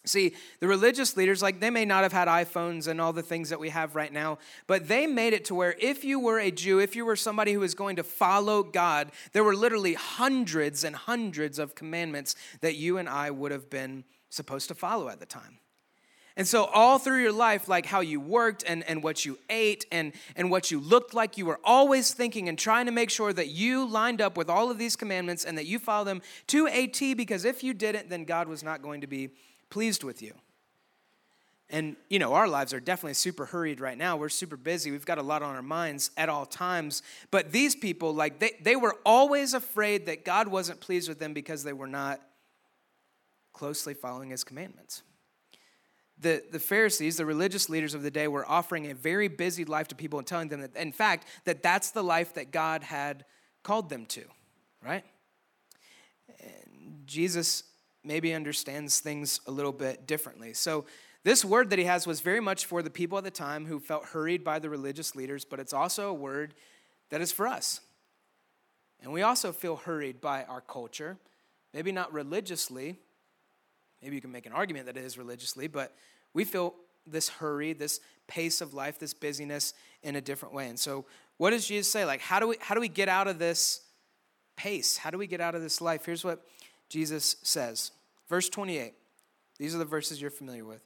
See, 0.05 0.33
the 0.59 0.67
religious 0.67 1.17
leaders, 1.17 1.41
like, 1.41 1.59
they 1.59 1.69
may 1.69 1.85
not 1.85 2.03
have 2.03 2.13
had 2.13 2.27
iPhones 2.27 2.87
and 2.87 3.01
all 3.01 3.13
the 3.13 3.23
things 3.23 3.49
that 3.49 3.59
we 3.59 3.69
have 3.69 3.95
right 3.95 4.13
now, 4.13 4.37
but 4.67 4.87
they 4.87 5.07
made 5.07 5.33
it 5.33 5.45
to 5.45 5.55
where 5.55 5.75
if 5.79 6.03
you 6.03 6.19
were 6.19 6.39
a 6.39 6.51
Jew, 6.51 6.79
if 6.79 6.95
you 6.95 7.05
were 7.05 7.15
somebody 7.15 7.53
who 7.53 7.59
was 7.59 7.73
going 7.73 7.95
to 7.95 8.03
follow 8.03 8.63
God, 8.63 9.11
there 9.33 9.43
were 9.43 9.55
literally 9.55 9.95
hundreds 9.95 10.83
and 10.83 10.95
hundreds 10.95 11.59
of 11.59 11.75
commandments 11.75 12.35
that 12.61 12.75
you 12.75 12.97
and 12.97 13.09
I 13.09 13.31
would 13.31 13.51
have 13.51 13.69
been 13.69 14.03
supposed 14.29 14.67
to 14.67 14.75
follow 14.75 15.09
at 15.09 15.19
the 15.19 15.25
time. 15.25 15.59
And 16.37 16.45
so, 16.45 16.65
all 16.65 16.99
through 16.99 17.21
your 17.21 17.31
life, 17.31 17.69
like 17.69 17.85
how 17.85 18.01
you 18.01 18.19
worked 18.19 18.65
and, 18.67 18.83
and 18.89 19.01
what 19.01 19.23
you 19.23 19.39
ate 19.49 19.85
and, 19.89 20.11
and 20.35 20.51
what 20.51 20.69
you 20.69 20.81
looked 20.81 21.13
like, 21.13 21.37
you 21.37 21.45
were 21.45 21.61
always 21.63 22.13
thinking 22.13 22.49
and 22.49 22.59
trying 22.59 22.87
to 22.87 22.91
make 22.91 23.09
sure 23.09 23.31
that 23.31 23.47
you 23.47 23.87
lined 23.87 24.19
up 24.19 24.35
with 24.35 24.49
all 24.49 24.69
of 24.69 24.77
these 24.77 24.97
commandments 24.97 25.45
and 25.45 25.57
that 25.57 25.65
you 25.65 25.79
follow 25.79 26.03
them 26.03 26.21
to 26.47 26.67
a 26.67 26.87
T, 26.87 27.13
because 27.13 27.45
if 27.45 27.63
you 27.63 27.73
didn't, 27.73 28.09
then 28.09 28.25
God 28.25 28.49
was 28.49 28.63
not 28.63 28.81
going 28.81 28.99
to 29.01 29.07
be 29.07 29.29
pleased 29.69 30.03
with 30.03 30.21
you. 30.21 30.33
And, 31.69 31.95
you 32.09 32.19
know, 32.19 32.33
our 32.33 32.47
lives 32.47 32.73
are 32.73 32.79
definitely 32.79 33.15
super 33.15 33.45
hurried 33.45 33.79
right 33.79 33.97
now. 33.97 34.17
We're 34.17 34.29
super 34.29 34.55
busy. 34.55 34.91
We've 34.91 35.05
got 35.05 35.17
a 35.17 35.23
lot 35.23 35.41
on 35.41 35.55
our 35.55 35.63
minds 35.63 36.11
at 36.15 36.29
all 36.29 36.45
times. 36.45 37.01
But 37.31 37.51
these 37.51 37.75
people, 37.75 38.13
like, 38.13 38.39
they, 38.39 38.51
they 38.61 38.75
were 38.75 38.95
always 39.03 39.55
afraid 39.55 40.05
that 40.05 40.23
God 40.23 40.47
wasn't 40.47 40.79
pleased 40.79 41.09
with 41.09 41.19
them 41.19 41.33
because 41.33 41.63
they 41.63 41.73
were 41.73 41.87
not 41.87 42.21
closely 43.51 43.95
following 43.95 44.29
his 44.29 44.43
commandments. 44.43 45.01
The, 46.19 46.43
the 46.51 46.59
Pharisees, 46.59 47.17
the 47.17 47.25
religious 47.25 47.67
leaders 47.67 47.93
of 47.93 48.03
the 48.03 48.11
day, 48.11 48.27
were 48.27 48.47
offering 48.47 48.91
a 48.91 48.93
very 48.93 49.27
busy 49.27 49.65
life 49.65 49.87
to 49.87 49.95
people 49.95 50.19
and 50.19 50.27
telling 50.27 50.49
them 50.49 50.61
that, 50.61 50.75
in 50.77 50.91
fact, 50.91 51.27
that 51.45 51.63
that's 51.63 51.91
the 51.91 52.03
life 52.03 52.35
that 52.35 52.51
God 52.51 52.83
had 52.83 53.25
called 53.63 53.89
them 53.89 54.05
to, 54.07 54.23
right? 54.85 55.03
And 56.39 57.01
Jesus 57.05 57.63
maybe 58.05 58.33
understands 58.33 58.99
things 58.99 59.41
a 59.47 59.51
little 59.51 59.71
bit 59.71 60.07
differently. 60.07 60.53
So, 60.53 60.85
this 61.23 61.43
word 61.43 61.71
that 61.71 61.79
he 61.79 61.85
has 61.85 62.05
was 62.05 62.21
very 62.21 62.39
much 62.39 62.65
for 62.65 62.83
the 62.83 62.91
people 62.91 63.17
at 63.17 63.23
the 63.23 63.31
time 63.31 63.65
who 63.65 63.79
felt 63.79 64.05
hurried 64.05 64.43
by 64.43 64.59
the 64.59 64.69
religious 64.69 65.15
leaders, 65.15 65.43
but 65.43 65.59
it's 65.59 65.73
also 65.73 66.09
a 66.09 66.13
word 66.13 66.53
that 67.09 67.19
is 67.19 67.31
for 67.31 67.47
us. 67.47 67.81
And 69.01 69.11
we 69.11 69.23
also 69.23 69.51
feel 69.51 69.75
hurried 69.75 70.21
by 70.21 70.43
our 70.43 70.61
culture, 70.61 71.17
maybe 71.73 71.91
not 71.91 72.13
religiously. 72.13 72.99
Maybe 74.03 74.15
you 74.15 74.21
can 74.21 74.31
make 74.31 74.45
an 74.45 74.53
argument 74.53 74.85
that 74.85 74.97
it 74.97 75.03
is 75.03 75.17
religiously, 75.17 75.67
but 75.67 75.95
we 76.33 76.45
feel 76.45 76.75
this 77.07 77.29
hurry, 77.29 77.73
this 77.73 77.99
pace 78.27 78.61
of 78.61 78.75
life, 78.75 78.99
this 78.99 79.13
busyness 79.13 79.73
in 80.03 80.15
a 80.15 80.21
different 80.21 80.53
way. 80.53 80.67
And 80.67 80.79
so, 80.79 81.05
what 81.37 81.49
does 81.49 81.67
Jesus 81.67 81.91
say? 81.91 82.05
Like, 82.05 82.21
how 82.21 82.39
do 82.39 82.47
we 82.47 82.57
how 82.59 82.75
do 82.75 82.81
we 82.81 82.87
get 82.87 83.09
out 83.09 83.27
of 83.27 83.39
this 83.39 83.81
pace? 84.55 84.97
How 84.97 85.09
do 85.09 85.17
we 85.17 85.27
get 85.27 85.41
out 85.41 85.55
of 85.55 85.61
this 85.61 85.81
life? 85.81 86.05
Here's 86.05 86.23
what 86.23 86.45
Jesus 86.89 87.35
says. 87.43 87.91
Verse 88.27 88.49
28. 88.49 88.93
These 89.57 89.75
are 89.75 89.79
the 89.79 89.85
verses 89.85 90.21
you're 90.21 90.31
familiar 90.31 90.65
with. 90.65 90.81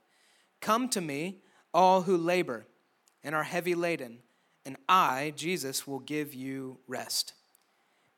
Come 0.62 0.90
to 0.90 1.02
me, 1.02 1.38
all 1.74 2.04
who 2.04 2.18
labor 2.18 2.66
and 3.24 3.36
are 3.36 3.44
heavy 3.44 3.76
laden, 3.76 4.20
and 4.66 4.78
I, 4.88 5.34
Jesus, 5.36 5.88
will 5.88 6.00
give 6.00 6.34
you 6.34 6.80
rest. 6.88 7.34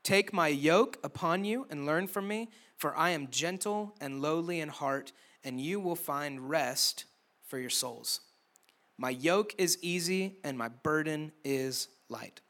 Take 0.04 0.34
my 0.34 0.48
yoke 0.48 0.98
upon 1.04 1.46
you 1.46 1.68
and 1.70 1.86
learn 1.86 2.08
from 2.08 2.28
me, 2.28 2.50
for 2.76 2.96
I 2.96 3.12
am 3.12 3.30
gentle 3.30 3.96
and 4.02 4.22
lowly 4.22 4.60
in 4.60 4.70
heart, 4.70 5.12
and 5.44 5.62
you 5.62 5.80
will 5.80 5.96
find 5.96 6.50
rest 6.50 7.06
for 7.46 7.60
your 7.60 7.70
souls. 7.70 8.22
My 8.98 9.10
yoke 9.10 9.56
is 9.58 9.78
easy 9.82 10.38
and 10.44 10.58
my 10.58 10.68
burden 10.68 11.32
is 11.44 11.88
light. 12.10 12.42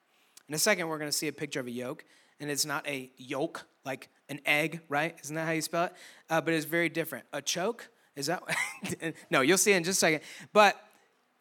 In 0.48 0.56
a 0.56 0.60
second, 0.60 0.88
we're 0.88 0.98
going 0.98 1.12
to 1.12 1.18
see 1.18 1.28
a 1.28 1.34
picture 1.34 1.60
of 1.60 1.68
a 1.68 1.72
yoke, 1.72 2.04
and 2.40 2.50
it's 2.50 2.66
not 2.66 2.88
a 2.88 3.12
yoke 3.18 3.66
like 3.86 4.10
an 4.32 4.40
egg, 4.46 4.80
right? 4.88 5.16
Isn't 5.24 5.36
that 5.36 5.46
how 5.46 5.52
you 5.52 5.62
spell 5.62 5.86
it? 5.86 5.94
Uh, 6.30 6.42
but 6.42 6.54
it's 6.54 6.66
very 6.66 6.90
different. 6.90 7.26
A 7.34 7.42
choke, 7.42 7.90
is 8.16 8.28
that? 8.28 8.42
no, 9.30 9.42
you'll 9.42 9.58
see 9.58 9.74
in 9.74 9.84
just 9.84 9.98
a 9.98 10.00
second. 10.00 10.22
But 10.54 10.82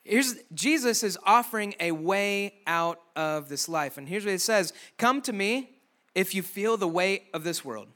here's 0.03 0.35
Jesus 0.53 1.05
is 1.05 1.17
offering 1.25 1.75
a 1.79 1.93
way 1.93 2.55
out 2.67 3.01
of 3.15 3.49
this 3.49 3.69
life. 3.69 3.97
And 3.97 4.09
here's 4.09 4.25
what 4.25 4.35
it 4.35 4.41
says 4.41 4.73
Come 4.99 5.23
to 5.23 5.33
me 5.33 5.71
if 6.17 6.35
you 6.35 6.43
feel 6.43 6.77
the 6.77 6.89
weight 6.89 7.25
of 7.33 7.45
this 7.45 7.65
world. 7.65 7.89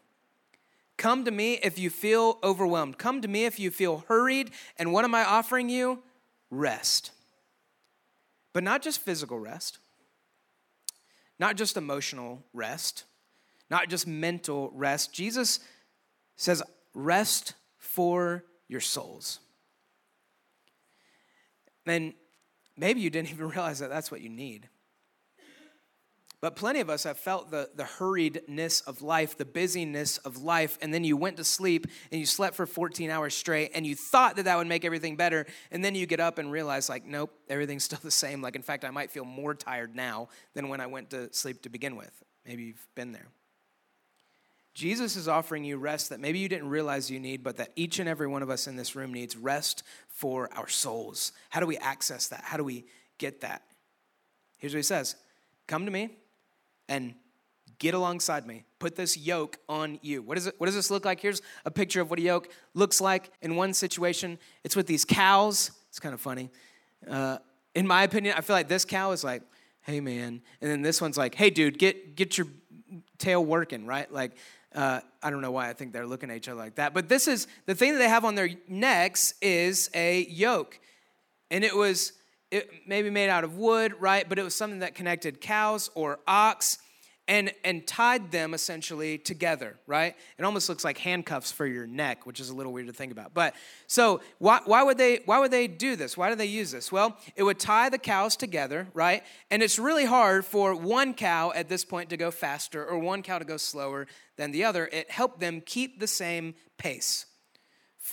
Come 0.96 1.24
to 1.24 1.32
me 1.32 1.54
if 1.54 1.76
you 1.76 1.90
feel 1.90 2.38
overwhelmed. 2.44 2.96
Come 2.96 3.20
to 3.20 3.26
me 3.26 3.46
if 3.46 3.58
you 3.58 3.72
feel 3.72 4.04
hurried. 4.06 4.52
And 4.78 4.92
what 4.92 5.04
am 5.04 5.12
I 5.12 5.24
offering 5.24 5.68
you? 5.68 6.04
Rest. 6.50 7.10
But 8.52 8.62
not 8.62 8.80
just 8.80 9.00
physical 9.00 9.40
rest, 9.40 9.78
not 11.40 11.56
just 11.56 11.76
emotional 11.76 12.44
rest 12.52 13.02
not 13.74 13.88
just 13.88 14.06
mental 14.06 14.70
rest. 14.72 15.12
Jesus 15.12 15.58
says, 16.36 16.62
rest 16.94 17.54
for 17.76 18.44
your 18.68 18.80
souls. 18.80 19.40
And 21.84 22.14
maybe 22.76 23.00
you 23.00 23.10
didn't 23.10 23.30
even 23.32 23.48
realize 23.48 23.80
that 23.80 23.90
that's 23.90 24.12
what 24.12 24.20
you 24.20 24.28
need. 24.28 24.68
But 26.40 26.54
plenty 26.54 26.78
of 26.78 26.88
us 26.88 27.02
have 27.02 27.18
felt 27.18 27.50
the, 27.50 27.68
the 27.74 27.82
hurriedness 27.82 28.86
of 28.86 29.02
life, 29.02 29.36
the 29.36 29.44
busyness 29.44 30.18
of 30.18 30.40
life, 30.40 30.78
and 30.80 30.94
then 30.94 31.02
you 31.02 31.16
went 31.16 31.38
to 31.38 31.44
sleep 31.44 31.88
and 32.12 32.20
you 32.20 32.26
slept 32.26 32.54
for 32.54 32.66
14 32.66 33.10
hours 33.10 33.34
straight 33.34 33.72
and 33.74 33.84
you 33.84 33.96
thought 33.96 34.36
that 34.36 34.44
that 34.44 34.56
would 34.56 34.68
make 34.68 34.84
everything 34.84 35.16
better. 35.16 35.46
And 35.72 35.84
then 35.84 35.96
you 35.96 36.06
get 36.06 36.20
up 36.20 36.38
and 36.38 36.52
realize, 36.52 36.88
like, 36.88 37.04
nope, 37.04 37.32
everything's 37.48 37.82
still 37.90 37.98
the 38.00 38.12
same. 38.12 38.40
Like, 38.40 38.54
in 38.54 38.62
fact, 38.62 38.84
I 38.84 38.90
might 38.90 39.10
feel 39.10 39.24
more 39.24 39.52
tired 39.52 39.96
now 39.96 40.28
than 40.52 40.68
when 40.68 40.80
I 40.80 40.86
went 40.86 41.10
to 41.10 41.32
sleep 41.32 41.62
to 41.62 41.70
begin 41.70 41.96
with. 41.96 42.22
Maybe 42.46 42.64
you've 42.64 42.86
been 42.94 43.10
there. 43.10 43.26
Jesus 44.74 45.14
is 45.14 45.28
offering 45.28 45.64
you 45.64 45.76
rest 45.78 46.10
that 46.10 46.18
maybe 46.18 46.40
you 46.40 46.48
didn't 46.48 46.68
realize 46.68 47.08
you 47.10 47.20
need, 47.20 47.44
but 47.44 47.56
that 47.58 47.70
each 47.76 48.00
and 48.00 48.08
every 48.08 48.26
one 48.26 48.42
of 48.42 48.50
us 48.50 48.66
in 48.66 48.74
this 48.74 48.96
room 48.96 49.12
needs 49.12 49.36
rest 49.36 49.84
for 50.08 50.48
our 50.52 50.68
souls. 50.68 51.32
How 51.50 51.60
do 51.60 51.66
we 51.66 51.76
access 51.78 52.26
that? 52.28 52.42
How 52.42 52.56
do 52.56 52.64
we 52.64 52.84
get 53.18 53.40
that? 53.42 53.62
Here's 54.58 54.74
what 54.74 54.78
he 54.78 54.82
says 54.82 55.14
Come 55.68 55.84
to 55.84 55.92
me 55.92 56.10
and 56.88 57.14
get 57.78 57.94
alongside 57.94 58.46
me. 58.46 58.64
Put 58.78 58.96
this 58.96 59.16
yoke 59.16 59.58
on 59.68 59.98
you. 60.02 60.22
What, 60.22 60.38
is 60.38 60.48
it, 60.48 60.54
what 60.58 60.66
does 60.66 60.74
this 60.74 60.90
look 60.90 61.04
like? 61.04 61.20
Here's 61.20 61.40
a 61.64 61.70
picture 61.70 62.00
of 62.00 62.10
what 62.10 62.18
a 62.18 62.22
yoke 62.22 62.48
looks 62.74 63.00
like 63.00 63.30
in 63.42 63.56
one 63.56 63.74
situation. 63.74 64.38
It's 64.64 64.76
with 64.76 64.86
these 64.86 65.04
cows. 65.04 65.70
It's 65.88 66.00
kind 66.00 66.14
of 66.14 66.20
funny. 66.20 66.50
Uh, 67.08 67.38
in 67.74 67.86
my 67.86 68.02
opinion, 68.02 68.34
I 68.36 68.40
feel 68.40 68.56
like 68.56 68.68
this 68.68 68.84
cow 68.84 69.12
is 69.12 69.24
like, 69.24 69.42
hey, 69.82 70.00
man. 70.00 70.42
And 70.60 70.70
then 70.70 70.82
this 70.82 71.00
one's 71.00 71.16
like, 71.16 71.34
hey, 71.34 71.50
dude, 71.50 71.78
get, 71.78 72.16
get 72.16 72.38
your 72.38 72.46
tail 73.18 73.44
working, 73.44 73.86
right? 73.86 74.10
Like, 74.10 74.32
uh, 74.74 75.00
I 75.22 75.30
don't 75.30 75.40
know 75.40 75.52
why 75.52 75.68
I 75.68 75.72
think 75.72 75.92
they're 75.92 76.06
looking 76.06 76.30
at 76.30 76.36
each 76.36 76.48
other 76.48 76.58
like 76.58 76.76
that. 76.76 76.94
But 76.94 77.08
this 77.08 77.28
is 77.28 77.46
the 77.66 77.74
thing 77.74 77.92
that 77.92 77.98
they 77.98 78.08
have 78.08 78.24
on 78.24 78.34
their 78.34 78.50
necks 78.68 79.34
is 79.40 79.90
a 79.94 80.26
yoke. 80.26 80.78
And 81.50 81.64
it 81.64 81.76
was 81.76 82.12
it 82.50 82.70
maybe 82.86 83.10
made 83.10 83.28
out 83.28 83.44
of 83.44 83.56
wood, 83.56 83.94
right? 83.98 84.28
But 84.28 84.38
it 84.38 84.42
was 84.42 84.54
something 84.54 84.80
that 84.80 84.94
connected 84.94 85.40
cows 85.40 85.90
or 85.94 86.20
ox 86.26 86.78
and 87.26 87.52
and 87.64 87.86
tied 87.86 88.30
them 88.30 88.54
essentially 88.54 89.18
together, 89.18 89.76
right? 89.86 90.14
It 90.38 90.44
almost 90.44 90.68
looks 90.68 90.84
like 90.84 90.98
handcuffs 90.98 91.50
for 91.50 91.66
your 91.66 91.86
neck, 91.86 92.26
which 92.26 92.40
is 92.40 92.50
a 92.50 92.54
little 92.54 92.72
weird 92.72 92.86
to 92.88 92.92
think 92.92 93.12
about. 93.12 93.32
But 93.32 93.54
so 93.86 94.20
why, 94.38 94.60
why 94.64 94.82
would 94.82 94.98
they 94.98 95.20
why 95.24 95.38
would 95.38 95.50
they 95.50 95.66
do 95.66 95.96
this? 95.96 96.16
Why 96.16 96.28
do 96.28 96.36
they 96.36 96.46
use 96.46 96.70
this? 96.70 96.92
Well, 96.92 97.16
it 97.36 97.42
would 97.42 97.58
tie 97.58 97.88
the 97.88 97.98
cows 97.98 98.36
together, 98.36 98.88
right? 98.94 99.22
And 99.50 99.62
it's 99.62 99.78
really 99.78 100.04
hard 100.04 100.44
for 100.44 100.74
one 100.74 101.14
cow 101.14 101.52
at 101.54 101.68
this 101.68 101.84
point 101.84 102.10
to 102.10 102.16
go 102.16 102.30
faster 102.30 102.84
or 102.84 102.98
one 102.98 103.22
cow 103.22 103.38
to 103.38 103.44
go 103.44 103.56
slower 103.56 104.06
than 104.36 104.50
the 104.50 104.64
other. 104.64 104.88
It 104.92 105.10
helped 105.10 105.40
them 105.40 105.62
keep 105.64 106.00
the 106.00 106.06
same 106.06 106.54
pace. 106.76 107.26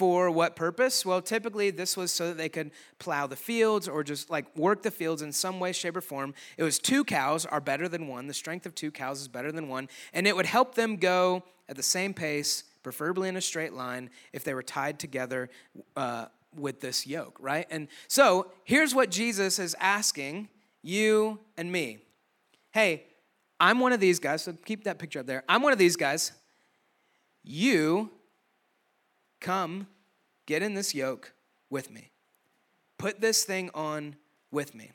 For 0.01 0.31
what 0.31 0.55
purpose? 0.55 1.05
Well, 1.05 1.21
typically 1.21 1.69
this 1.69 1.95
was 1.95 2.11
so 2.11 2.29
that 2.29 2.37
they 2.37 2.49
could 2.49 2.71
plow 2.97 3.27
the 3.27 3.35
fields 3.35 3.87
or 3.87 4.03
just 4.03 4.31
like 4.31 4.47
work 4.57 4.81
the 4.81 4.89
fields 4.89 5.21
in 5.21 5.31
some 5.31 5.59
way, 5.59 5.71
shape, 5.73 5.95
or 5.95 6.01
form. 6.01 6.33
It 6.57 6.63
was 6.63 6.79
two 6.79 7.03
cows 7.03 7.45
are 7.45 7.61
better 7.61 7.87
than 7.87 8.07
one. 8.07 8.25
The 8.25 8.33
strength 8.33 8.65
of 8.65 8.73
two 8.73 8.89
cows 8.89 9.21
is 9.21 9.27
better 9.27 9.51
than 9.51 9.67
one. 9.67 9.89
And 10.11 10.25
it 10.25 10.35
would 10.35 10.47
help 10.47 10.73
them 10.73 10.95
go 10.97 11.43
at 11.69 11.75
the 11.75 11.83
same 11.83 12.15
pace, 12.15 12.63
preferably 12.81 13.29
in 13.29 13.35
a 13.35 13.41
straight 13.41 13.73
line, 13.73 14.09
if 14.33 14.43
they 14.43 14.55
were 14.55 14.63
tied 14.63 14.97
together 14.97 15.51
uh, 15.95 16.25
with 16.57 16.81
this 16.81 17.05
yoke, 17.05 17.37
right? 17.39 17.67
And 17.69 17.87
so 18.07 18.49
here's 18.63 18.95
what 18.95 19.11
Jesus 19.11 19.59
is 19.59 19.75
asking 19.79 20.49
you 20.81 21.37
and 21.57 21.71
me 21.71 21.99
Hey, 22.71 23.03
I'm 23.59 23.79
one 23.79 23.93
of 23.93 23.99
these 23.99 24.17
guys, 24.17 24.41
so 24.41 24.53
keep 24.65 24.85
that 24.85 24.97
picture 24.97 25.19
up 25.19 25.27
there. 25.27 25.43
I'm 25.47 25.61
one 25.61 25.73
of 25.73 25.77
these 25.77 25.95
guys. 25.95 26.31
You 27.43 28.09
Come, 29.41 29.87
get 30.45 30.63
in 30.63 30.73
this 30.73 30.95
yoke 30.95 31.33
with 31.69 31.91
me. 31.91 32.11
Put 32.97 33.19
this 33.19 33.43
thing 33.43 33.69
on 33.73 34.15
with 34.51 34.73
me. 34.73 34.91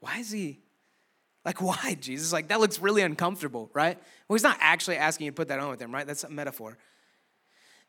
Why 0.00 0.18
is 0.18 0.30
he 0.30 0.60
like, 1.46 1.62
why, 1.62 1.96
Jesus? 2.00 2.32
Like, 2.32 2.48
that 2.48 2.58
looks 2.58 2.80
really 2.80 3.02
uncomfortable, 3.02 3.70
right? 3.72 3.96
Well, 4.26 4.34
he's 4.34 4.42
not 4.42 4.58
actually 4.60 4.96
asking 4.96 5.26
you 5.26 5.30
to 5.30 5.36
put 5.36 5.46
that 5.46 5.60
on 5.60 5.70
with 5.70 5.80
him, 5.80 5.94
right? 5.94 6.04
That's 6.04 6.24
a 6.24 6.28
metaphor. 6.28 6.76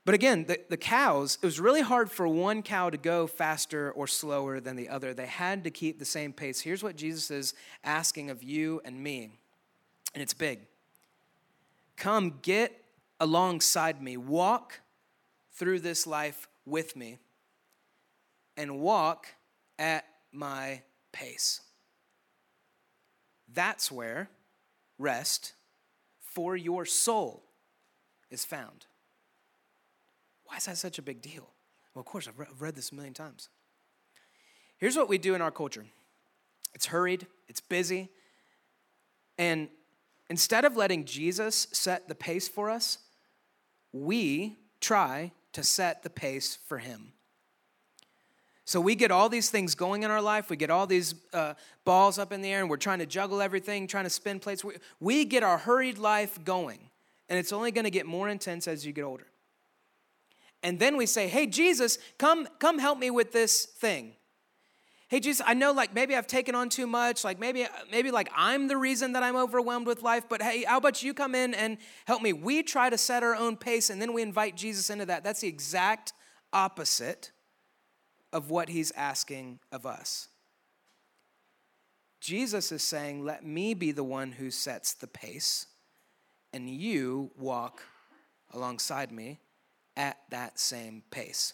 But 0.05 0.13
again, 0.13 0.45
the, 0.47 0.59
the 0.69 0.77
cows, 0.77 1.39
it 1.41 1.45
was 1.45 1.59
really 1.59 1.81
hard 1.81 2.11
for 2.11 2.27
one 2.27 2.61
cow 2.61 2.91
to 2.91 2.97
go 2.97 3.25
faster 3.25 3.91
or 3.91 4.05
slower 4.05 4.59
than 4.59 4.75
the 4.75 4.87
other. 4.87 5.11
They 5.11 5.25
had 5.25 5.63
to 5.63 5.71
keep 5.71 5.97
the 5.97 6.05
same 6.05 6.33
pace. 6.33 6.61
Here's 6.61 6.83
what 6.83 6.95
Jesus 6.95 7.31
is 7.31 7.55
asking 7.83 8.29
of 8.29 8.43
you 8.43 8.79
and 8.85 9.01
me, 9.03 9.31
and 10.13 10.21
it's 10.21 10.35
big. 10.35 10.59
Come 11.97 12.37
get 12.43 12.79
alongside 13.19 14.03
me, 14.03 14.17
walk 14.17 14.81
through 15.57 15.79
this 15.79 16.05
life 16.05 16.47
with 16.65 16.95
me 16.95 17.17
and 18.55 18.79
walk 18.79 19.27
at 19.79 20.05
my 20.31 20.81
pace. 21.11 21.61
That's 23.53 23.91
where 23.91 24.29
rest 24.99 25.53
for 26.19 26.55
your 26.55 26.85
soul 26.85 27.43
is 28.29 28.45
found. 28.45 28.85
Why 30.45 30.57
is 30.57 30.65
that 30.65 30.77
such 30.77 30.99
a 30.99 31.01
big 31.01 31.21
deal? 31.21 31.49
Well, 31.93 32.01
of 32.01 32.05
course, 32.05 32.27
I've 32.27 32.61
read 32.61 32.75
this 32.75 32.91
a 32.91 32.95
million 32.95 33.13
times. 33.13 33.49
Here's 34.77 34.95
what 34.95 35.09
we 35.09 35.17
do 35.17 35.33
in 35.33 35.41
our 35.41 35.51
culture 35.51 35.85
it's 36.75 36.87
hurried, 36.87 37.25
it's 37.47 37.61
busy, 37.61 38.09
and 39.37 39.69
instead 40.29 40.65
of 40.65 40.77
letting 40.77 41.05
Jesus 41.05 41.67
set 41.71 42.07
the 42.07 42.15
pace 42.15 42.47
for 42.47 42.69
us, 42.69 42.99
we 43.91 44.57
try 44.79 45.31
to 45.57 45.63
set 45.63 46.03
the 46.03 46.09
pace 46.11 46.59
for 46.67 46.77
Him. 46.77 47.13
So 48.63 48.79
we 48.79 48.93
get 48.93 49.09
all 49.09 49.27
these 49.27 49.49
things 49.49 49.73
going 49.73 50.03
in 50.03 50.11
our 50.11 50.21
life. 50.21 50.51
We 50.51 50.55
get 50.55 50.69
all 50.69 50.85
these 50.85 51.15
uh, 51.33 51.55
balls 51.83 52.19
up 52.19 52.31
in 52.31 52.43
the 52.43 52.51
air 52.51 52.59
and 52.61 52.69
we're 52.69 52.77
trying 52.77 52.99
to 52.99 53.07
juggle 53.07 53.41
everything, 53.41 53.87
trying 53.87 54.03
to 54.03 54.11
spin 54.11 54.39
plates. 54.39 54.63
We, 54.63 54.75
we 54.99 55.25
get 55.25 55.41
our 55.41 55.57
hurried 55.57 55.97
life 55.97 56.37
going, 56.45 56.77
and 57.27 57.39
it's 57.39 57.51
only 57.51 57.71
going 57.71 57.85
to 57.85 57.89
get 57.89 58.05
more 58.05 58.29
intense 58.29 58.67
as 58.67 58.85
you 58.85 58.93
get 58.93 59.01
older. 59.01 59.25
And 60.61 60.77
then 60.77 60.95
we 60.95 61.07
say, 61.07 61.27
"Hey 61.27 61.47
Jesus, 61.47 61.97
come 62.19 62.47
come 62.59 62.77
help 62.77 62.99
me 62.99 63.09
with 63.09 63.31
this 63.31 63.65
thing." 63.65 64.13
Hey 65.07 65.19
jesus 65.19 65.45
i 65.47 65.53
know 65.53 65.71
like 65.71 65.93
maybe 65.93 66.15
i've 66.15 66.27
taken 66.27 66.55
on 66.55 66.69
too 66.69 66.87
much. 66.87 67.23
Like 67.23 67.39
maybe 67.39 67.65
maybe 67.91 68.11
like 68.11 68.29
i'm 68.35 68.67
the 68.67 68.77
reason 68.77 69.13
that 69.13 69.23
i'm 69.23 69.35
overwhelmed 69.35 69.87
with 69.87 70.03
life 70.03 70.25
but 70.29 70.41
hey 70.41 70.63
how 70.63 70.77
about 70.77 71.01
you 71.03 71.13
come 71.13 71.35
in 71.35 71.53
and 71.53 71.77
help 72.05 72.21
me? 72.21 72.33
We 72.33 72.63
try 72.63 72.89
to 72.89 72.97
set 72.97 73.23
our 73.23 73.35
own 73.35 73.57
pace 73.57 73.89
and 73.89 74.01
then 74.01 74.13
we 74.13 74.21
invite 74.21 74.55
jesus 74.55 74.89
into 74.89 75.05
that. 75.05 75.23
That's 75.23 75.41
the 75.41 75.47
exact 75.47 76.13
opposite 76.53 77.31
of 78.33 78.49
what 78.49 78.69
he's 78.69 78.91
asking 78.91 79.59
of 79.71 79.85
us. 79.85 80.27
Jesus 82.19 82.71
is 82.71 82.83
saying 82.83 83.23
let 83.23 83.45
me 83.45 83.73
be 83.73 83.91
the 83.91 84.03
one 84.03 84.33
who 84.33 84.51
sets 84.51 84.93
the 84.93 85.07
pace 85.07 85.67
and 86.51 86.69
you 86.69 87.31
walk 87.37 87.81
alongside 88.53 89.11
me 89.11 89.39
at 89.95 90.17
that 90.29 90.59
same 90.59 91.03
pace 91.11 91.53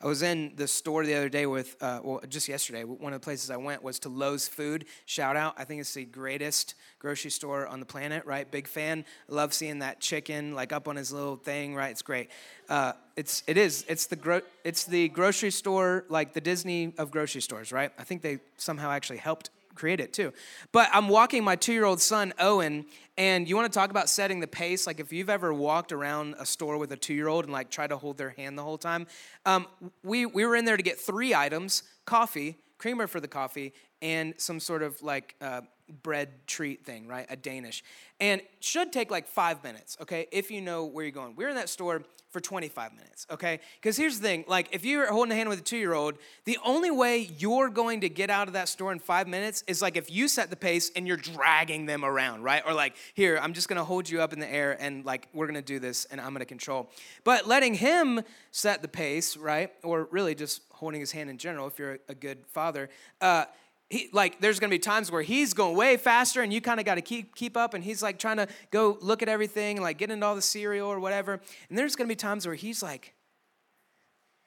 I 0.00 0.06
was 0.06 0.22
in 0.22 0.52
the 0.54 0.68
store 0.68 1.04
the 1.04 1.14
other 1.14 1.28
day 1.28 1.46
with, 1.46 1.76
uh, 1.80 2.00
well, 2.04 2.20
just 2.28 2.48
yesterday. 2.48 2.84
One 2.84 3.12
of 3.12 3.20
the 3.20 3.24
places 3.24 3.50
I 3.50 3.56
went 3.56 3.82
was 3.82 3.98
to 4.00 4.08
Lowe's 4.08 4.46
Food. 4.46 4.84
Shout 5.06 5.36
out. 5.36 5.54
I 5.58 5.64
think 5.64 5.80
it's 5.80 5.92
the 5.92 6.04
greatest 6.04 6.76
grocery 7.00 7.32
store 7.32 7.66
on 7.66 7.80
the 7.80 7.86
planet, 7.86 8.24
right? 8.24 8.48
Big 8.48 8.68
fan. 8.68 9.04
Love 9.26 9.52
seeing 9.52 9.80
that 9.80 9.98
chicken 9.98 10.54
like 10.54 10.72
up 10.72 10.86
on 10.86 10.94
his 10.94 11.12
little 11.12 11.34
thing, 11.34 11.74
right? 11.74 11.90
It's 11.90 12.02
great. 12.02 12.30
Uh, 12.68 12.92
it's, 13.16 13.42
it 13.48 13.56
is. 13.56 13.84
It's 13.88 14.06
the, 14.06 14.14
gro- 14.14 14.42
it's 14.62 14.84
the 14.84 15.08
grocery 15.08 15.50
store, 15.50 16.04
like 16.08 16.32
the 16.32 16.40
Disney 16.40 16.94
of 16.96 17.10
grocery 17.10 17.40
stores, 17.40 17.72
right? 17.72 17.90
I 17.98 18.04
think 18.04 18.22
they 18.22 18.38
somehow 18.56 18.92
actually 18.92 19.18
helped 19.18 19.50
create 19.78 20.00
it 20.00 20.12
too. 20.12 20.32
But 20.72 20.90
I'm 20.92 21.08
walking 21.08 21.44
my 21.44 21.56
two 21.56 21.72
year 21.72 21.84
old 21.84 22.00
son, 22.00 22.34
Owen, 22.38 22.84
and 23.16 23.48
you 23.48 23.56
want 23.56 23.72
to 23.72 23.78
talk 23.78 23.90
about 23.90 24.08
setting 24.08 24.40
the 24.40 24.46
pace? 24.46 24.86
Like 24.86 25.00
if 25.00 25.12
you've 25.12 25.30
ever 25.30 25.54
walked 25.54 25.92
around 25.92 26.34
a 26.38 26.44
store 26.44 26.76
with 26.76 26.92
a 26.92 26.96
two 26.96 27.14
year 27.14 27.28
old 27.28 27.44
and 27.44 27.52
like 27.52 27.70
tried 27.70 27.88
to 27.88 27.96
hold 27.96 28.18
their 28.18 28.30
hand 28.30 28.58
the 28.58 28.62
whole 28.62 28.78
time, 28.78 29.06
um, 29.46 29.66
we, 30.02 30.26
we 30.26 30.44
were 30.44 30.56
in 30.56 30.64
there 30.64 30.76
to 30.76 30.82
get 30.82 30.98
three 30.98 31.34
items 31.34 31.82
coffee, 32.04 32.56
creamer 32.78 33.06
for 33.06 33.20
the 33.20 33.28
coffee, 33.28 33.72
and 34.02 34.34
some 34.38 34.60
sort 34.60 34.82
of 34.82 35.02
like 35.02 35.34
uh, 35.40 35.62
bread 36.02 36.46
treat 36.46 36.84
thing, 36.84 37.06
right? 37.06 37.26
A 37.28 37.36
Danish. 37.36 37.82
And 38.20 38.40
should 38.60 38.92
take 38.92 39.10
like 39.10 39.28
five 39.28 39.62
minutes, 39.62 39.96
okay, 40.00 40.26
if 40.32 40.50
you 40.50 40.60
know 40.60 40.84
where 40.84 41.04
you're 41.04 41.12
going. 41.12 41.36
We 41.36 41.44
are 41.44 41.48
in 41.48 41.56
that 41.56 41.68
store 41.68 42.02
for 42.30 42.40
25 42.40 42.92
minutes, 42.92 43.26
okay? 43.30 43.58
Because 43.80 43.96
here's 43.96 44.20
the 44.20 44.28
thing 44.28 44.44
like, 44.46 44.68
if 44.72 44.84
you're 44.84 45.10
holding 45.10 45.32
a 45.32 45.34
hand 45.34 45.48
with 45.48 45.60
a 45.60 45.62
two 45.62 45.78
year 45.78 45.94
old, 45.94 46.18
the 46.44 46.58
only 46.64 46.90
way 46.90 47.30
you're 47.38 47.70
going 47.70 48.02
to 48.02 48.08
get 48.08 48.28
out 48.28 48.48
of 48.48 48.54
that 48.54 48.68
store 48.68 48.92
in 48.92 48.98
five 48.98 49.26
minutes 49.26 49.64
is 49.66 49.80
like 49.80 49.96
if 49.96 50.10
you 50.10 50.28
set 50.28 50.50
the 50.50 50.56
pace 50.56 50.90
and 50.94 51.06
you're 51.06 51.16
dragging 51.16 51.86
them 51.86 52.04
around, 52.04 52.42
right? 52.42 52.62
Or 52.66 52.74
like, 52.74 52.96
here, 53.14 53.38
I'm 53.40 53.54
just 53.54 53.68
gonna 53.68 53.84
hold 53.84 54.10
you 54.10 54.20
up 54.20 54.32
in 54.32 54.40
the 54.40 54.52
air 54.52 54.76
and 54.78 55.04
like, 55.04 55.28
we're 55.32 55.46
gonna 55.46 55.62
do 55.62 55.78
this 55.78 56.04
and 56.06 56.20
I'm 56.20 56.32
gonna 56.32 56.44
control. 56.44 56.90
But 57.24 57.46
letting 57.46 57.74
him 57.74 58.20
set 58.50 58.82
the 58.82 58.88
pace, 58.88 59.36
right? 59.36 59.72
Or 59.82 60.08
really 60.10 60.34
just 60.34 60.62
holding 60.70 61.00
his 61.00 61.12
hand 61.12 61.30
in 61.30 61.38
general, 61.38 61.66
if 61.66 61.78
you're 61.78 61.98
a 62.08 62.14
good 62.14 62.44
father, 62.46 62.90
uh, 63.20 63.46
he, 63.90 64.10
like 64.12 64.40
there's 64.40 64.60
going 64.60 64.70
to 64.70 64.74
be 64.74 64.78
times 64.78 65.10
where 65.10 65.22
he's 65.22 65.54
going 65.54 65.74
way 65.74 65.96
faster 65.96 66.42
and 66.42 66.52
you 66.52 66.60
kind 66.60 66.78
of 66.78 66.84
got 66.84 66.96
to 66.96 67.00
keep 67.00 67.34
keep 67.34 67.56
up 67.56 67.72
and 67.72 67.82
he's 67.82 68.02
like 68.02 68.18
trying 68.18 68.36
to 68.36 68.46
go 68.70 68.98
look 69.00 69.22
at 69.22 69.28
everything 69.28 69.80
like 69.80 69.96
get 69.96 70.10
into 70.10 70.26
all 70.26 70.34
the 70.34 70.42
cereal 70.42 70.88
or 70.88 71.00
whatever. 71.00 71.40
And 71.68 71.78
there's 71.78 71.96
going 71.96 72.06
to 72.06 72.12
be 72.12 72.16
times 72.16 72.46
where 72.46 72.54
he's 72.54 72.82
like 72.82 73.14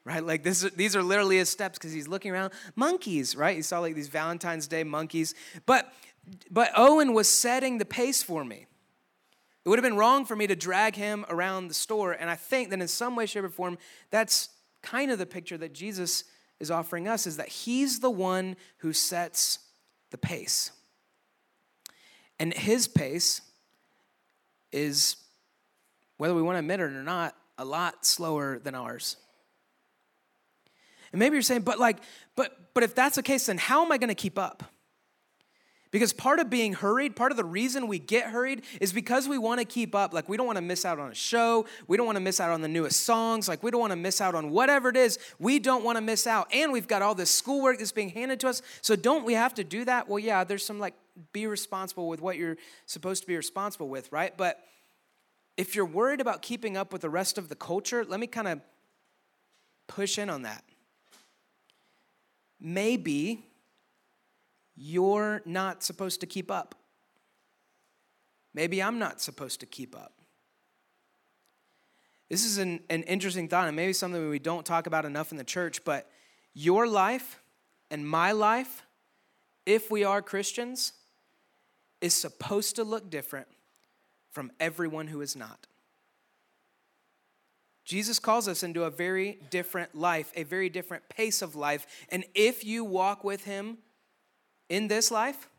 right 0.03 0.23
like 0.23 0.43
this 0.43 0.61
these 0.75 0.95
are 0.95 1.03
literally 1.03 1.37
his 1.37 1.49
steps 1.49 1.77
because 1.77 1.91
he's 1.91 2.07
looking 2.07 2.31
around. 2.31 2.53
Monkeys 2.75 3.35
right? 3.35 3.57
You 3.57 3.63
saw 3.63 3.79
like 3.79 3.95
these 3.95 4.09
valentine's 4.09 4.67
day 4.67 4.83
monkeys. 4.83 5.33
But 5.65 5.91
but 6.51 6.71
owen 6.77 7.13
was 7.13 7.27
setting 7.27 7.79
the 7.79 7.85
pace 7.85 8.21
for 8.21 8.45
me. 8.45 8.67
It 9.65 9.69
would 9.69 9.77
have 9.77 9.83
been 9.83 9.97
wrong 9.97 10.25
for 10.25 10.35
me 10.35 10.47
to 10.47 10.55
drag 10.55 10.95
him 10.95 11.25
around 11.29 11.67
the 11.67 11.73
store 11.73 12.13
and 12.13 12.29
i 12.29 12.35
think 12.35 12.69
that 12.71 12.81
in 12.81 12.87
some 12.87 13.15
way 13.15 13.25
shape 13.27 13.43
or 13.43 13.49
form 13.49 13.77
that's 14.09 14.49
kind 14.81 15.11
of 15.11 15.19
the 15.19 15.25
picture 15.27 15.55
that 15.57 15.71
jesus 15.73 16.23
is 16.61 16.71
offering 16.71 17.07
us 17.07 17.27
is 17.27 17.37
that 17.37 17.49
he's 17.49 17.99
the 17.99 18.09
one 18.09 18.55
who 18.77 18.93
sets 18.93 19.59
the 20.11 20.17
pace. 20.17 20.71
And 22.39 22.53
his 22.53 22.87
pace 22.87 23.41
is, 24.71 25.17
whether 26.17 26.33
we 26.33 26.41
want 26.41 26.55
to 26.55 26.59
admit 26.59 26.79
it 26.79 26.83
or 26.83 27.03
not, 27.03 27.35
a 27.57 27.65
lot 27.65 28.05
slower 28.05 28.59
than 28.59 28.75
ours. 28.75 29.17
And 31.11 31.19
maybe 31.19 31.33
you're 31.33 31.41
saying, 31.41 31.61
but 31.61 31.79
like, 31.79 31.97
but 32.35 32.73
but 32.73 32.83
if 32.83 32.95
that's 32.95 33.15
the 33.17 33.23
case, 33.23 33.47
then 33.47 33.57
how 33.57 33.83
am 33.83 33.91
I 33.91 33.97
going 33.97 34.09
to 34.09 34.15
keep 34.15 34.39
up? 34.39 34.63
Because 35.91 36.13
part 36.13 36.39
of 36.39 36.49
being 36.49 36.73
hurried, 36.73 37.17
part 37.17 37.31
of 37.31 37.37
the 37.37 37.43
reason 37.43 37.87
we 37.87 37.99
get 37.99 38.27
hurried 38.27 38.63
is 38.79 38.93
because 38.93 39.27
we 39.27 39.37
want 39.37 39.59
to 39.59 39.65
keep 39.65 39.93
up. 39.93 40.13
Like, 40.13 40.29
we 40.29 40.37
don't 40.37 40.45
want 40.45 40.55
to 40.55 40.61
miss 40.61 40.85
out 40.85 40.99
on 40.99 41.11
a 41.11 41.15
show. 41.15 41.65
We 41.85 41.97
don't 41.97 42.05
want 42.05 42.15
to 42.15 42.21
miss 42.21 42.39
out 42.39 42.49
on 42.49 42.61
the 42.61 42.69
newest 42.69 43.01
songs. 43.01 43.49
Like, 43.49 43.61
we 43.61 43.71
don't 43.71 43.81
want 43.81 43.91
to 43.91 43.97
miss 43.97 44.21
out 44.21 44.33
on 44.33 44.51
whatever 44.51 44.87
it 44.87 44.95
is. 44.95 45.19
We 45.37 45.59
don't 45.59 45.83
want 45.83 45.97
to 45.97 46.01
miss 46.01 46.25
out. 46.25 46.47
And 46.53 46.71
we've 46.71 46.87
got 46.87 47.01
all 47.01 47.13
this 47.13 47.29
schoolwork 47.29 47.77
that's 47.77 47.91
being 47.91 48.09
handed 48.09 48.39
to 48.39 48.47
us. 48.47 48.61
So, 48.81 48.95
don't 48.95 49.25
we 49.25 49.33
have 49.33 49.53
to 49.55 49.65
do 49.65 49.83
that? 49.83 50.07
Well, 50.07 50.19
yeah, 50.19 50.45
there's 50.45 50.65
some 50.65 50.79
like 50.79 50.93
be 51.33 51.45
responsible 51.45 52.07
with 52.07 52.21
what 52.21 52.37
you're 52.37 52.57
supposed 52.85 53.23
to 53.23 53.27
be 53.27 53.35
responsible 53.35 53.89
with, 53.89 54.09
right? 54.13 54.35
But 54.37 54.63
if 55.57 55.75
you're 55.75 55.85
worried 55.85 56.21
about 56.21 56.41
keeping 56.41 56.77
up 56.77 56.93
with 56.93 57.01
the 57.01 57.09
rest 57.09 57.37
of 57.37 57.49
the 57.49 57.55
culture, 57.55 58.05
let 58.05 58.21
me 58.21 58.27
kind 58.27 58.47
of 58.47 58.61
push 59.87 60.17
in 60.17 60.29
on 60.29 60.43
that. 60.43 60.63
Maybe 62.61 63.50
you're 64.75 65.41
not 65.45 65.83
supposed 65.83 66.19
to 66.21 66.25
keep 66.25 66.49
up. 66.49 66.75
Maybe 68.53 68.81
I'm 68.81 68.99
not 68.99 69.21
supposed 69.21 69.59
to 69.61 69.65
keep 69.65 69.95
up. 69.95 70.13
This 72.29 72.45
is 72.45 72.57
an, 72.57 72.79
an 72.89 73.03
interesting 73.03 73.47
thought, 73.49 73.67
and 73.67 73.75
maybe 73.75 73.93
something 73.93 74.29
we 74.29 74.39
don't 74.39 74.65
talk 74.65 74.87
about 74.87 75.05
enough 75.05 75.31
in 75.31 75.37
the 75.37 75.43
church, 75.43 75.83
but 75.83 76.09
your 76.53 76.87
life 76.87 77.41
and 77.89 78.07
my 78.07 78.31
life, 78.31 78.83
if 79.65 79.91
we 79.91 80.03
are 80.03 80.21
Christians, 80.21 80.93
is 81.99 82.13
supposed 82.13 82.77
to 82.77 82.83
look 82.83 83.09
different 83.09 83.47
from 84.31 84.51
everyone 84.59 85.07
who 85.07 85.21
is 85.21 85.35
not. 85.35 85.67
Jesus 87.83 88.19
calls 88.19 88.47
us 88.47 88.63
into 88.63 88.83
a 88.85 88.89
very 88.89 89.39
different 89.49 89.93
life, 89.93 90.31
a 90.35 90.43
very 90.43 90.69
different 90.69 91.09
pace 91.09 91.41
of 91.41 91.55
life. 91.55 91.85
And 92.09 92.23
if 92.33 92.63
you 92.63 92.85
walk 92.85 93.23
with 93.23 93.43
him 93.43 93.79
in 94.71 94.87
this 94.87 95.11
life, 95.11 95.49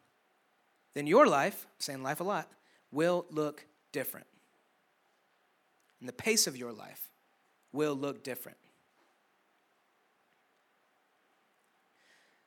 then 0.94 1.06
your 1.06 1.26
life, 1.26 1.66
saying 1.78 2.02
life 2.02 2.20
a 2.20 2.24
lot, 2.24 2.50
will 2.90 3.26
look 3.30 3.66
different. 3.92 4.26
And 6.00 6.08
the 6.08 6.14
pace 6.14 6.46
of 6.46 6.56
your 6.56 6.72
life 6.72 7.10
will 7.72 7.94
look 7.94 8.24
different. 8.24 8.56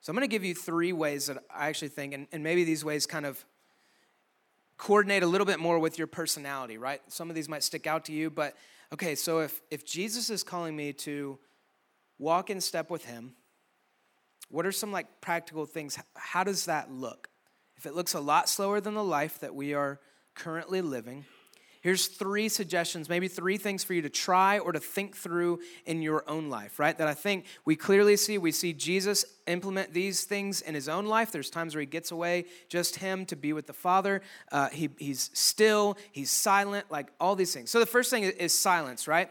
So 0.01 0.09
I'm 0.09 0.15
going 0.15 0.27
to 0.27 0.31
give 0.31 0.43
you 0.43 0.55
three 0.55 0.91
ways 0.91 1.27
that 1.27 1.37
I 1.55 1.67
actually 1.67 1.89
think, 1.89 2.15
and, 2.15 2.27
and 2.31 2.43
maybe 2.43 2.63
these 2.63 2.83
ways 2.83 3.05
kind 3.05 3.27
of 3.27 3.45
coordinate 4.77 5.21
a 5.21 5.27
little 5.27 5.45
bit 5.45 5.59
more 5.59 5.77
with 5.77 5.99
your 5.99 6.07
personality, 6.07 6.79
right? 6.79 7.01
Some 7.09 7.29
of 7.29 7.35
these 7.35 7.47
might 7.47 7.63
stick 7.63 7.85
out 7.85 8.05
to 8.05 8.11
you, 8.11 8.31
but 8.31 8.55
okay, 8.91 9.13
so 9.13 9.39
if, 9.39 9.61
if 9.69 9.85
Jesus 9.85 10.31
is 10.31 10.43
calling 10.43 10.75
me 10.75 10.93
to 10.93 11.37
walk 12.17 12.49
in 12.49 12.59
step 12.59 12.89
with 12.89 13.05
him, 13.05 13.35
what 14.49 14.65
are 14.65 14.71
some 14.71 14.91
like 14.91 15.21
practical 15.21 15.65
things? 15.65 15.97
How 16.15 16.43
does 16.43 16.65
that 16.65 16.91
look? 16.91 17.29
If 17.77 17.85
it 17.85 17.93
looks 17.93 18.13
a 18.13 18.19
lot 18.19 18.49
slower 18.49 18.79
than 18.79 18.93
the 18.93 19.03
life 19.03 19.39
that 19.39 19.53
we 19.53 19.73
are 19.73 19.99
currently 20.33 20.81
living, 20.81 21.25
here's 21.81 22.07
three 22.07 22.49
suggestions, 22.49 23.09
maybe 23.09 23.27
three 23.27 23.57
things 23.57 23.83
for 23.83 23.93
you 23.93 24.01
to 24.01 24.09
try 24.09 24.57
or 24.59 24.71
to 24.71 24.79
think 24.79 25.15
through 25.15 25.59
in 25.85 26.01
your 26.01 26.23
own 26.27 26.49
life, 26.49 26.79
right? 26.79 26.97
That 26.97 27.07
I 27.07 27.13
think 27.13 27.45
we 27.65 27.75
clearly 27.75 28.17
see. 28.17 28.37
We 28.37 28.51
see 28.51 28.73
Jesus 28.73 29.25
implement 29.45 29.93
these 29.93 30.23
things 30.23 30.61
in 30.61 30.73
his 30.73 30.87
own 30.87 31.05
life. 31.05 31.31
There's 31.31 31.49
times 31.49 31.75
where 31.75 31.81
he 31.81 31.85
gets 31.85 32.11
away, 32.11 32.45
just 32.69 32.95
him 32.95 33.25
to 33.27 33.35
be 33.35 33.53
with 33.53 33.67
the 33.67 33.73
Father. 33.73 34.21
Uh, 34.51 34.69
he, 34.69 34.89
he's 34.97 35.29
still, 35.33 35.97
he's 36.11 36.31
silent, 36.31 36.89
like 36.89 37.09
all 37.19 37.35
these 37.35 37.53
things. 37.53 37.69
So 37.71 37.79
the 37.79 37.85
first 37.85 38.09
thing 38.09 38.23
is 38.23 38.53
silence, 38.53 39.07
right? 39.07 39.29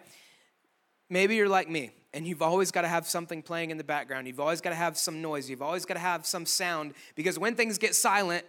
Maybe 1.08 1.36
you're 1.36 1.48
like 1.48 1.68
me 1.68 1.92
and 2.14 2.26
you've 2.26 2.42
always 2.42 2.70
got 2.70 2.82
to 2.82 2.88
have 2.88 3.06
something 3.06 3.42
playing 3.42 3.70
in 3.70 3.76
the 3.76 3.84
background. 3.84 4.28
You've 4.28 4.40
always 4.40 4.60
got 4.60 4.70
to 4.70 4.76
have 4.76 4.96
some 4.96 5.20
noise. 5.20 5.50
You've 5.50 5.60
always 5.60 5.84
got 5.84 5.94
to 5.94 6.00
have 6.00 6.24
some 6.24 6.46
sound 6.46 6.94
because 7.16 7.38
when 7.38 7.56
things 7.56 7.76
get 7.76 7.94
silent, 7.94 8.46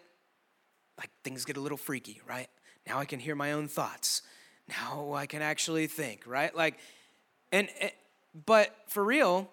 like 1.00 1.10
things 1.24 1.44
get 1.44 1.58
a 1.58 1.60
little 1.60 1.78
freaky, 1.78 2.22
right? 2.30 2.48
Now 2.88 3.00
I 3.00 3.06
can 3.06 3.20
hear 3.20 3.36
my 3.36 3.54
own 3.54 3.68
thoughts. 3.68 4.22
Now 4.70 5.14
I 5.14 5.26
can 5.26 5.42
actually 5.42 5.88
think, 5.88 6.22
right? 6.28 6.56
Like, 6.56 6.78
and, 7.52 7.68
eh, 7.80 7.90
but 8.46 8.76
for 8.88 9.04
real, 9.04 9.50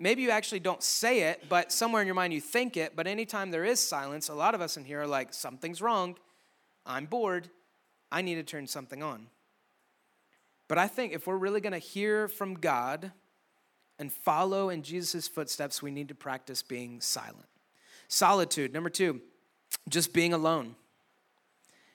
maybe 0.00 0.22
you 0.22 0.30
actually 0.30 0.60
don't 0.60 0.82
say 0.82 1.30
it, 1.30 1.44
but 1.48 1.70
somewhere 1.70 2.02
in 2.02 2.06
your 2.06 2.16
mind 2.16 2.32
you 2.32 2.40
think 2.40 2.76
it. 2.76 2.96
But 2.96 3.06
anytime 3.06 3.52
there 3.52 3.64
is 3.64 3.78
silence, 3.78 4.28
a 4.28 4.34
lot 4.34 4.56
of 4.56 4.60
us 4.60 4.76
in 4.76 4.84
here 4.84 5.02
are 5.02 5.06
like, 5.06 5.32
something's 5.32 5.80
wrong. 5.80 6.16
I'm 6.84 7.06
bored. 7.06 7.48
I 8.10 8.22
need 8.22 8.34
to 8.34 8.42
turn 8.42 8.66
something 8.66 9.02
on. 9.04 9.28
But 10.72 10.78
I 10.78 10.88
think 10.88 11.12
if 11.12 11.26
we're 11.26 11.36
really 11.36 11.60
going 11.60 11.74
to 11.74 11.78
hear 11.78 12.28
from 12.28 12.54
God 12.54 13.12
and 13.98 14.10
follow 14.10 14.70
in 14.70 14.82
Jesus' 14.82 15.28
footsteps, 15.28 15.82
we 15.82 15.90
need 15.90 16.08
to 16.08 16.14
practice 16.14 16.62
being 16.62 17.02
silent. 17.02 17.44
Solitude, 18.08 18.72
number 18.72 18.88
two, 18.88 19.20
just 19.90 20.14
being 20.14 20.32
alone. 20.32 20.74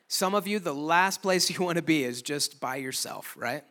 Some 0.08 0.36
of 0.36 0.46
you, 0.46 0.60
the 0.60 0.76
last 0.76 1.24
place 1.24 1.50
you 1.50 1.66
want 1.66 1.78
to 1.78 1.82
be 1.82 2.04
is 2.04 2.22
just 2.22 2.60
by 2.60 2.76
yourself, 2.76 3.34
right? 3.36 3.64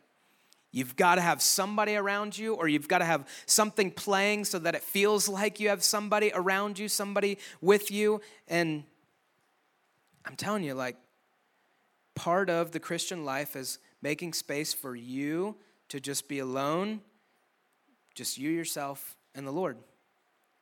You've 0.73 0.97
got 0.97 1.15
to 1.15 1.21
have 1.21 1.41
somebody 1.41 1.95
around 1.95 2.37
you, 2.37 2.55
or 2.55 2.67
you've 2.67 2.89
got 2.89 2.97
to 2.97 3.05
have 3.05 3.29
something 3.45 3.91
playing 3.91 4.43
so 4.43 4.59
that 4.59 4.75
it 4.75 4.83
feels 4.83 5.29
like 5.29 5.61
you 5.61 5.69
have 5.69 5.85
somebody 5.85 6.33
around 6.35 6.77
you, 6.77 6.89
somebody 6.89 7.37
with 7.61 7.91
you. 7.91 8.19
And 8.49 8.83
I'm 10.25 10.35
telling 10.35 10.65
you, 10.65 10.73
like, 10.73 10.97
part 12.13 12.49
of 12.49 12.73
the 12.73 12.81
Christian 12.81 13.23
life 13.23 13.55
is 13.55 13.79
making 14.01 14.33
space 14.33 14.73
for 14.73 14.95
you 14.95 15.55
to 15.89 15.99
just 15.99 16.27
be 16.27 16.39
alone, 16.39 17.01
just 18.15 18.37
you, 18.37 18.49
yourself, 18.49 19.15
and 19.35 19.47
the 19.47 19.51
Lord. 19.51 19.77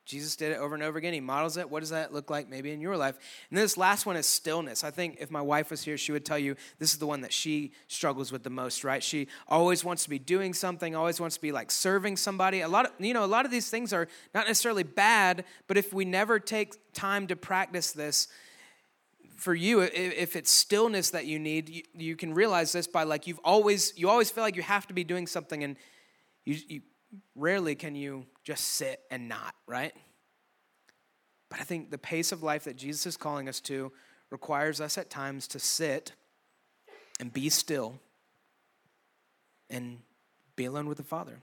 Jesus 0.05 0.35
did 0.35 0.51
it 0.51 0.59
over 0.59 0.75
and 0.75 0.83
over 0.83 0.99
again. 0.99 1.13
He 1.13 1.19
models 1.19 1.57
it. 1.57 1.67
What 1.67 1.79
does 1.79 1.89
that 1.89 2.13
look 2.13 2.29
like 2.29 2.47
maybe 2.47 2.71
in 2.71 2.79
your 2.79 2.95
life? 2.95 3.17
And 3.49 3.57
this 3.57 3.75
last 3.75 4.05
one 4.05 4.15
is 4.15 4.27
stillness. 4.27 4.83
I 4.83 4.91
think 4.91 5.17
if 5.19 5.31
my 5.31 5.41
wife 5.41 5.71
was 5.71 5.83
here, 5.83 5.97
she 5.97 6.11
would 6.11 6.23
tell 6.23 6.37
you 6.37 6.55
this 6.77 6.93
is 6.93 6.99
the 6.99 7.07
one 7.07 7.21
that 7.21 7.33
she 7.33 7.71
struggles 7.87 8.31
with 8.31 8.43
the 8.43 8.51
most, 8.51 8.83
right? 8.83 9.01
She 9.01 9.27
always 9.47 9.83
wants 9.83 10.03
to 10.03 10.09
be 10.11 10.19
doing 10.19 10.53
something, 10.53 10.95
always 10.95 11.19
wants 11.19 11.37
to 11.37 11.41
be 11.41 11.51
like 11.51 11.71
serving 11.71 12.17
somebody. 12.17 12.61
A 12.61 12.67
lot 12.67 12.85
of, 12.85 12.91
you 12.99 13.15
know, 13.15 13.25
a 13.25 13.25
lot 13.25 13.45
of 13.45 13.51
these 13.51 13.71
things 13.71 13.93
are 13.93 14.07
not 14.35 14.45
necessarily 14.45 14.83
bad, 14.83 15.43
but 15.67 15.75
if 15.75 15.91
we 15.91 16.05
never 16.05 16.39
take 16.39 16.93
time 16.93 17.25
to 17.27 17.35
practice 17.35 17.91
this, 17.91 18.27
for 19.35 19.53
you 19.53 19.81
if 19.81 20.35
it's 20.35 20.51
stillness 20.51 21.11
that 21.11 21.25
you 21.25 21.39
need 21.39 21.87
you, 21.93 22.15
can 22.15 22.33
realize 22.33 22.71
this 22.71 22.87
by 22.87 23.03
like 23.03 23.27
you've 23.27 23.39
always 23.43 23.93
you 23.95 24.09
always 24.09 24.29
feel 24.31 24.43
like 24.43 24.55
you 24.55 24.61
have 24.61 24.87
to 24.87 24.93
be 24.93 25.03
doing 25.03 25.27
something 25.27 25.63
and 25.63 25.75
you, 26.45 26.57
you 26.67 26.81
rarely 27.35 27.75
can 27.75 27.95
you 27.95 28.25
just 28.43 28.63
sit 28.63 29.01
and 29.11 29.27
not 29.27 29.53
right? 29.67 29.93
But 31.49 31.59
i 31.59 31.63
think 31.63 31.91
the 31.91 31.97
pace 31.97 32.31
of 32.31 32.43
life 32.43 32.63
that 32.63 32.75
jesus 32.75 33.05
is 33.05 33.17
calling 33.17 33.47
us 33.47 33.59
to 33.61 33.91
requires 34.31 34.81
us 34.81 34.97
at 34.97 35.09
times 35.09 35.47
to 35.49 35.59
sit 35.59 36.13
and 37.19 37.31
be 37.31 37.49
still 37.49 37.99
and 39.69 39.99
be 40.55 40.65
alone 40.65 40.87
with 40.87 40.97
the 40.97 41.03
father 41.03 41.39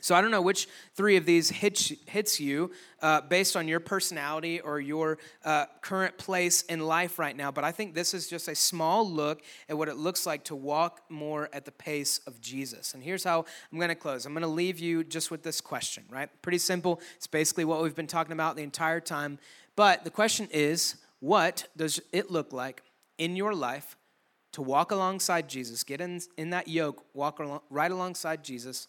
so 0.00 0.14
I 0.14 0.20
don't 0.20 0.30
know 0.30 0.42
which 0.42 0.68
three 0.94 1.16
of 1.16 1.26
these 1.26 1.50
hits, 1.50 1.92
hits 2.06 2.38
you 2.38 2.70
uh, 3.02 3.20
based 3.22 3.56
on 3.56 3.66
your 3.66 3.80
personality 3.80 4.60
or 4.60 4.78
your 4.78 5.18
uh, 5.44 5.66
current 5.80 6.16
place 6.18 6.62
in 6.62 6.80
life 6.80 7.18
right 7.18 7.36
now, 7.36 7.50
but 7.50 7.64
I 7.64 7.72
think 7.72 7.94
this 7.94 8.14
is 8.14 8.28
just 8.28 8.46
a 8.46 8.54
small 8.54 9.08
look 9.08 9.42
at 9.68 9.76
what 9.76 9.88
it 9.88 9.96
looks 9.96 10.24
like 10.24 10.44
to 10.44 10.54
walk 10.54 11.02
more 11.08 11.48
at 11.52 11.64
the 11.64 11.72
pace 11.72 12.20
of 12.26 12.40
Jesus. 12.40 12.94
And 12.94 13.02
here's 13.02 13.24
how 13.24 13.44
I'm 13.72 13.78
going 13.78 13.88
to 13.88 13.96
close. 13.96 14.24
I'm 14.24 14.34
going 14.34 14.42
to 14.42 14.48
leave 14.48 14.78
you 14.78 15.02
just 15.02 15.30
with 15.32 15.42
this 15.42 15.60
question, 15.60 16.04
right? 16.10 16.28
Pretty 16.42 16.58
simple. 16.58 17.00
It's 17.16 17.26
basically 17.26 17.64
what 17.64 17.82
we've 17.82 17.96
been 17.96 18.06
talking 18.06 18.32
about 18.32 18.54
the 18.54 18.62
entire 18.62 19.00
time. 19.00 19.38
But 19.74 20.04
the 20.04 20.10
question 20.10 20.48
is, 20.52 20.96
what 21.20 21.66
does 21.76 22.00
it 22.12 22.30
look 22.30 22.52
like 22.52 22.82
in 23.18 23.34
your 23.34 23.52
life 23.52 23.96
to 24.52 24.62
walk 24.62 24.92
alongside 24.92 25.48
Jesus, 25.48 25.82
get 25.82 26.00
in, 26.00 26.20
in 26.36 26.50
that 26.50 26.68
yoke, 26.68 27.04
walk 27.14 27.40
along, 27.40 27.60
right 27.68 27.90
alongside 27.90 28.44
Jesus? 28.44 28.86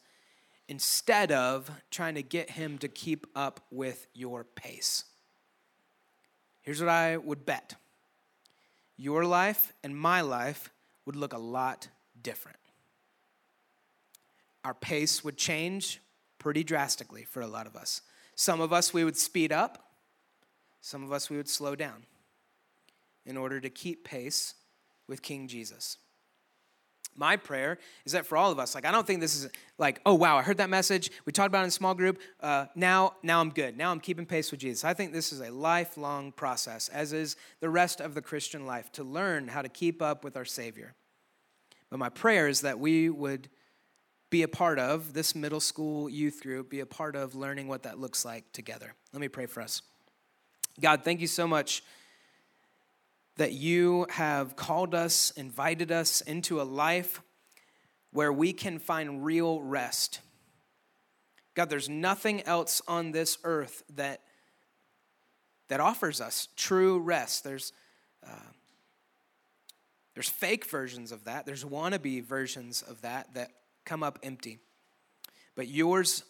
Instead 0.69 1.31
of 1.31 1.69
trying 1.89 2.13
to 2.13 2.21
get 2.21 2.51
him 2.51 2.77
to 2.77 2.87
keep 2.87 3.25
up 3.35 3.59
with 3.71 4.05
your 4.13 4.43
pace. 4.43 5.03
Here's 6.61 6.79
what 6.79 6.89
I 6.89 7.17
would 7.17 7.45
bet 7.45 7.75
your 8.95 9.25
life 9.25 9.73
and 9.83 9.97
my 9.97 10.21
life 10.21 10.69
would 11.05 11.15
look 11.15 11.33
a 11.33 11.37
lot 11.37 11.87
different. 12.21 12.59
Our 14.63 14.73
pace 14.73 15.23
would 15.23 15.37
change 15.37 15.99
pretty 16.37 16.63
drastically 16.63 17.23
for 17.23 17.41
a 17.41 17.47
lot 17.47 17.65
of 17.65 17.75
us. 17.75 18.01
Some 18.35 18.61
of 18.61 18.71
us 18.71 18.93
we 18.93 19.03
would 19.03 19.17
speed 19.17 19.51
up, 19.51 19.89
some 20.81 21.03
of 21.03 21.11
us 21.11 21.29
we 21.29 21.37
would 21.37 21.49
slow 21.49 21.75
down 21.75 22.05
in 23.25 23.37
order 23.37 23.59
to 23.59 23.69
keep 23.69 24.03
pace 24.03 24.53
with 25.07 25.23
King 25.23 25.47
Jesus. 25.47 25.97
My 27.15 27.35
prayer 27.35 27.79
is 28.05 28.13
that 28.13 28.25
for 28.25 28.37
all 28.37 28.51
of 28.51 28.59
us, 28.59 28.75
like 28.75 28.85
I 28.85 28.91
don't 28.91 29.05
think 29.05 29.19
this 29.19 29.35
is 29.35 29.49
like, 29.77 29.99
oh 30.05 30.13
wow, 30.13 30.37
I 30.37 30.41
heard 30.41 30.57
that 30.57 30.69
message. 30.69 31.11
We 31.25 31.31
talked 31.31 31.47
about 31.47 31.61
it 31.61 31.65
in 31.65 31.71
small 31.71 31.93
group. 31.93 32.19
Uh, 32.39 32.67
now, 32.75 33.15
now 33.23 33.41
I'm 33.41 33.49
good. 33.49 33.77
Now 33.77 33.91
I'm 33.91 33.99
keeping 33.99 34.25
pace 34.25 34.51
with 34.51 34.61
Jesus. 34.61 34.85
I 34.85 34.93
think 34.93 35.11
this 35.11 35.33
is 35.33 35.41
a 35.41 35.51
lifelong 35.51 36.31
process, 36.31 36.87
as 36.89 37.11
is 37.11 37.35
the 37.59 37.69
rest 37.69 37.99
of 37.99 38.13
the 38.13 38.21
Christian 38.21 38.65
life, 38.65 38.91
to 38.93 39.03
learn 39.03 39.49
how 39.49 39.61
to 39.61 39.69
keep 39.69 40.01
up 40.01 40.23
with 40.23 40.37
our 40.37 40.45
Savior. 40.45 40.93
But 41.89 41.99
my 41.99 42.09
prayer 42.09 42.47
is 42.47 42.61
that 42.61 42.79
we 42.79 43.09
would 43.09 43.49
be 44.29 44.43
a 44.43 44.47
part 44.47 44.77
of 44.79 45.13
this 45.13 45.35
middle 45.35 45.59
school 45.59 46.09
youth 46.09 46.41
group, 46.41 46.69
be 46.69 46.81
a 46.81 46.85
part 46.85 47.15
of 47.15 47.35
learning 47.35 47.67
what 47.67 47.83
that 47.83 47.99
looks 47.99 48.23
like 48.23 48.51
together. 48.53 48.93
Let 49.11 49.19
me 49.19 49.27
pray 49.27 49.47
for 49.47 49.61
us. 49.61 49.81
God, 50.79 51.03
thank 51.03 51.19
you 51.19 51.27
so 51.27 51.47
much 51.47 51.83
that 53.39 53.53
you 53.53 54.05
have 54.09 54.57
called 54.57 54.93
us, 54.93 55.31
invited 55.31 55.93
us 55.93 56.19
into 56.19 56.59
a 56.59 56.63
life 56.63 57.21
where 58.11 58.33
we 58.33 58.51
can 58.51 58.79
find 58.79 59.23
real 59.23 59.61
rest. 59.61 60.19
God, 61.55 61.69
there's 61.69 61.87
nothing 61.87 62.41
else 62.41 62.81
on 62.85 63.13
this 63.13 63.37
earth 63.45 63.83
that, 63.95 64.19
that 65.69 65.79
offers 65.79 66.19
us 66.19 66.49
true 66.57 66.99
rest. 66.99 67.45
There's, 67.45 67.71
uh, 68.27 68.51
there's 70.15 70.27
fake 70.27 70.65
versions 70.65 71.13
of 71.13 71.23
that, 71.23 71.45
there's 71.45 71.63
wannabe 71.63 72.21
versions 72.21 72.81
of 72.81 72.99
that 73.03 73.33
that 73.35 73.51
come 73.85 74.03
up 74.03 74.19
empty. 74.21 74.59
But 75.55 75.69
yours, 75.69 76.25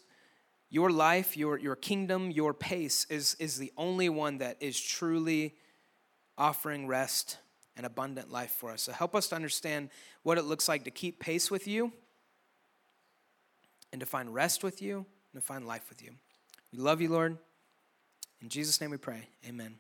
your 0.70 0.92
life, 0.92 1.36
your, 1.36 1.58
your 1.58 1.76
kingdom, 1.76 2.30
your 2.30 2.54
pace 2.54 3.08
is, 3.10 3.36
is 3.40 3.58
the 3.58 3.72
only 3.78 4.10
one 4.10 4.38
that 4.38 4.58
is 4.60 4.80
truly 4.80 5.56
offering 6.40 6.88
rest 6.88 7.38
and 7.76 7.86
abundant 7.86 8.32
life 8.32 8.52
for 8.52 8.72
us. 8.72 8.82
So 8.82 8.92
help 8.92 9.14
us 9.14 9.28
to 9.30 9.36
understand 9.36 9.90
what 10.24 10.38
it 10.38 10.44
looks 10.44 10.68
like 10.68 10.86
to 10.86 10.92
keep 10.92 11.20
pace 11.20 11.52
with 11.52 11.68
you 11.68 11.92
and 13.92 14.00
to 14.00 14.06
find 14.06 14.34
rest 14.34 14.64
with 14.64 14.82
you 14.82 15.06
and 15.34 15.42
to 15.42 15.46
find 15.46 15.68
life 15.68 15.86
with 15.90 16.02
you. 16.02 16.12
We 16.72 16.80
love 16.80 17.02
you, 17.02 17.10
Lord. 17.10 17.38
In 18.42 18.50
Jesus' 18.50 18.80
name 18.80 18.92
we 18.92 18.98
pray. 18.98 19.28
Amen. 19.48 19.76